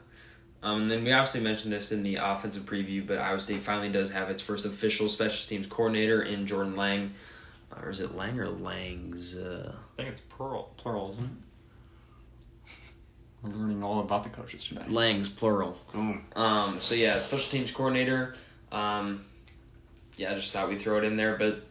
[0.62, 3.90] Um, and then we obviously mentioned this in the offensive preview, but Iowa State finally
[3.90, 7.14] does have its first official special teams coordinator in Jordan Lang.
[7.82, 9.36] Or is it Lang or Langs?
[9.36, 11.32] Uh, I think it's plural, plural, isn't it?
[13.44, 14.84] We're learning all about the coaches today.
[14.88, 15.78] Langs, plural.
[15.92, 16.24] Boom.
[16.36, 18.36] Um, so yeah, special teams coordinator.
[18.72, 19.26] Um,
[20.16, 21.64] yeah, I just thought we'd throw it in there, but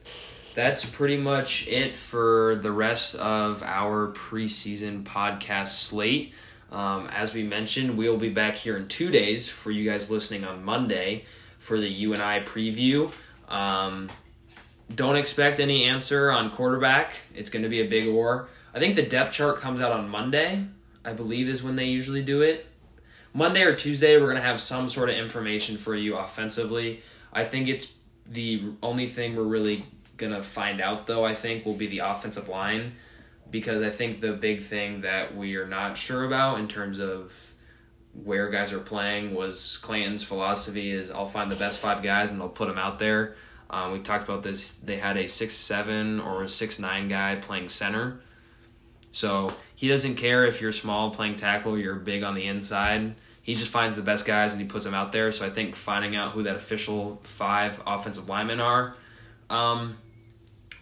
[0.55, 6.35] that's pretty much it for the rest of our preseason podcast slate.
[6.71, 10.45] Um, as we mentioned, we'll be back here in two days for you guys listening
[10.45, 11.25] on Monday
[11.59, 13.11] for the UNI preview.
[13.49, 14.11] Um,
[14.95, 17.15] don't expect any answer on quarterback.
[17.35, 18.49] It's going to be a big war.
[18.75, 20.67] I think the depth chart comes out on Monday.
[21.05, 22.67] I believe is when they usually do it.
[23.35, 27.03] Monday or Tuesday, we're going to have some sort of information for you offensively.
[27.33, 27.93] I think it's
[28.27, 29.87] the only thing we're really
[30.17, 32.93] going to find out, though, I think, will be the offensive line.
[33.51, 37.53] Because I think the big thing that we are not sure about in terms of
[38.15, 42.41] where guys are playing was Clanton's philosophy is I'll find the best five guys and
[42.41, 43.35] I'll put them out there.
[43.73, 44.75] Um, we've talked about this.
[44.75, 48.21] They had a six seven or a six nine guy playing center.
[49.11, 53.15] So he doesn't care if you're small playing tackle, or you're big on the inside.
[53.43, 55.33] He just finds the best guys and he puts them out there.
[55.33, 58.95] So I think finding out who that official five offensive linemen are
[59.51, 59.97] um,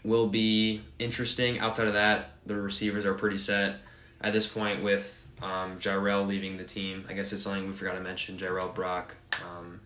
[0.05, 1.59] will be interesting.
[1.59, 3.77] Outside of that, the receivers are pretty set
[4.21, 7.07] at this point with um, Jarrell leaving the team.
[7.09, 8.37] I guess it's something we forgot to mention.
[8.37, 9.81] Jarrell Brock um,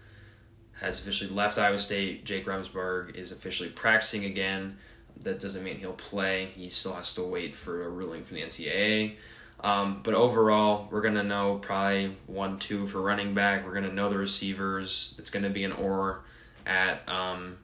[0.81, 2.25] has officially left Iowa State.
[2.25, 4.79] Jake Remsburg is officially practicing again.
[5.23, 6.51] That doesn't mean he'll play.
[6.55, 9.17] He still has to wait for a ruling from the NCAA.
[9.61, 13.65] Um, but overall, we're gonna know probably one, two for running back.
[13.65, 15.15] We're gonna know the receivers.
[15.19, 16.25] It's gonna be an or
[16.67, 17.57] at um,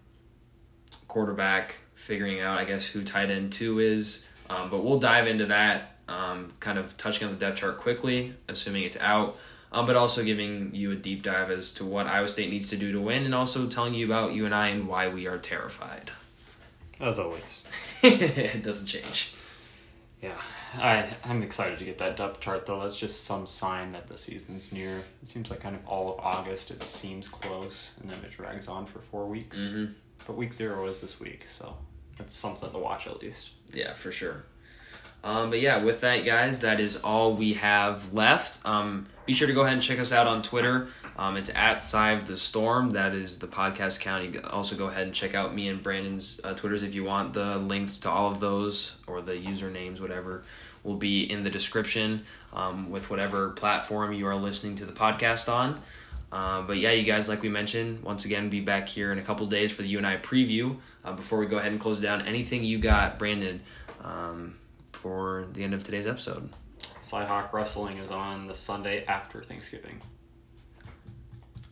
[1.08, 4.26] quarterback, figuring out I guess who tight end two is.
[4.48, 8.34] Um, but we'll dive into that, um, kind of touching on the depth chart quickly,
[8.48, 9.36] assuming it's out.
[9.72, 12.76] Um, but also giving you a deep dive as to what Iowa State needs to
[12.76, 16.10] do to win, and also telling you about UNI and why we are terrified.
[16.98, 17.64] As always.
[18.02, 19.32] it doesn't change.
[20.20, 20.36] Yeah,
[20.78, 22.80] I I'm excited to get that depth chart though.
[22.80, 25.02] That's just some sign that the season's near.
[25.22, 26.70] It seems like kind of all of August.
[26.70, 29.58] It seems close, and then it drags on for four weeks.
[29.58, 29.92] Mm-hmm.
[30.26, 31.74] But week zero is this week, so
[32.18, 33.52] that's something to watch at least.
[33.72, 34.44] Yeah, for sure.
[35.24, 38.64] Um, but yeah, with that, guys, that is all we have left.
[38.66, 40.88] Um, be sure to go ahead and check us out on Twitter.
[41.16, 42.90] Um, it's at Cy of the Storm.
[42.90, 44.34] That is the podcast account.
[44.34, 47.32] You also go ahead and check out me and Brandon's uh, Twitters if you want.
[47.32, 50.42] The links to all of those or the usernames, whatever,
[50.82, 55.48] will be in the description um, with whatever platform you are listening to the podcast
[55.48, 55.80] on.
[56.32, 59.22] Uh, but yeah, you guys, like we mentioned, once again, be back here in a
[59.22, 60.76] couple days for the UNI preview.
[61.04, 63.60] Uh, before we go ahead and close down, anything you got, Brandon,
[64.02, 64.56] um,
[64.90, 66.50] for the end of today's episode?
[67.00, 70.00] Cyhawk Wrestling is on the Sunday after Thanksgiving.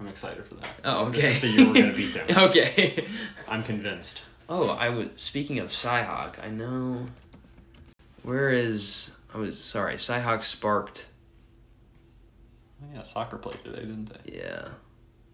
[0.00, 0.68] I'm excited for that.
[0.84, 1.20] Oh, okay.
[1.20, 2.26] This is the year we're gonna beat them.
[2.50, 3.06] okay.
[3.48, 4.22] I'm convinced.
[4.48, 6.42] Oh, I was speaking of Cyhawk.
[6.42, 7.06] I know.
[8.22, 9.96] Where is I was sorry.
[9.96, 11.06] Cyhawk sparked.
[12.82, 14.38] Oh, yeah, soccer played today, didn't they?
[14.38, 14.68] Yeah.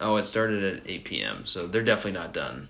[0.00, 1.44] Oh, it started at eight p.m.
[1.46, 2.68] So they're definitely not done.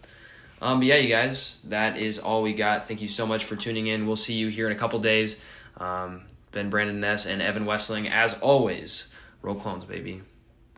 [0.61, 2.89] Um, but yeah, you guys, that is all we got.
[2.89, 4.07] Thank you so much for tuning in.
[4.07, 5.41] We'll see you here in a couple days.
[5.79, 6.23] Um,
[6.55, 9.09] ben Brandon Ness and Evan Wessling, as always,
[9.43, 10.23] roll clones, baby.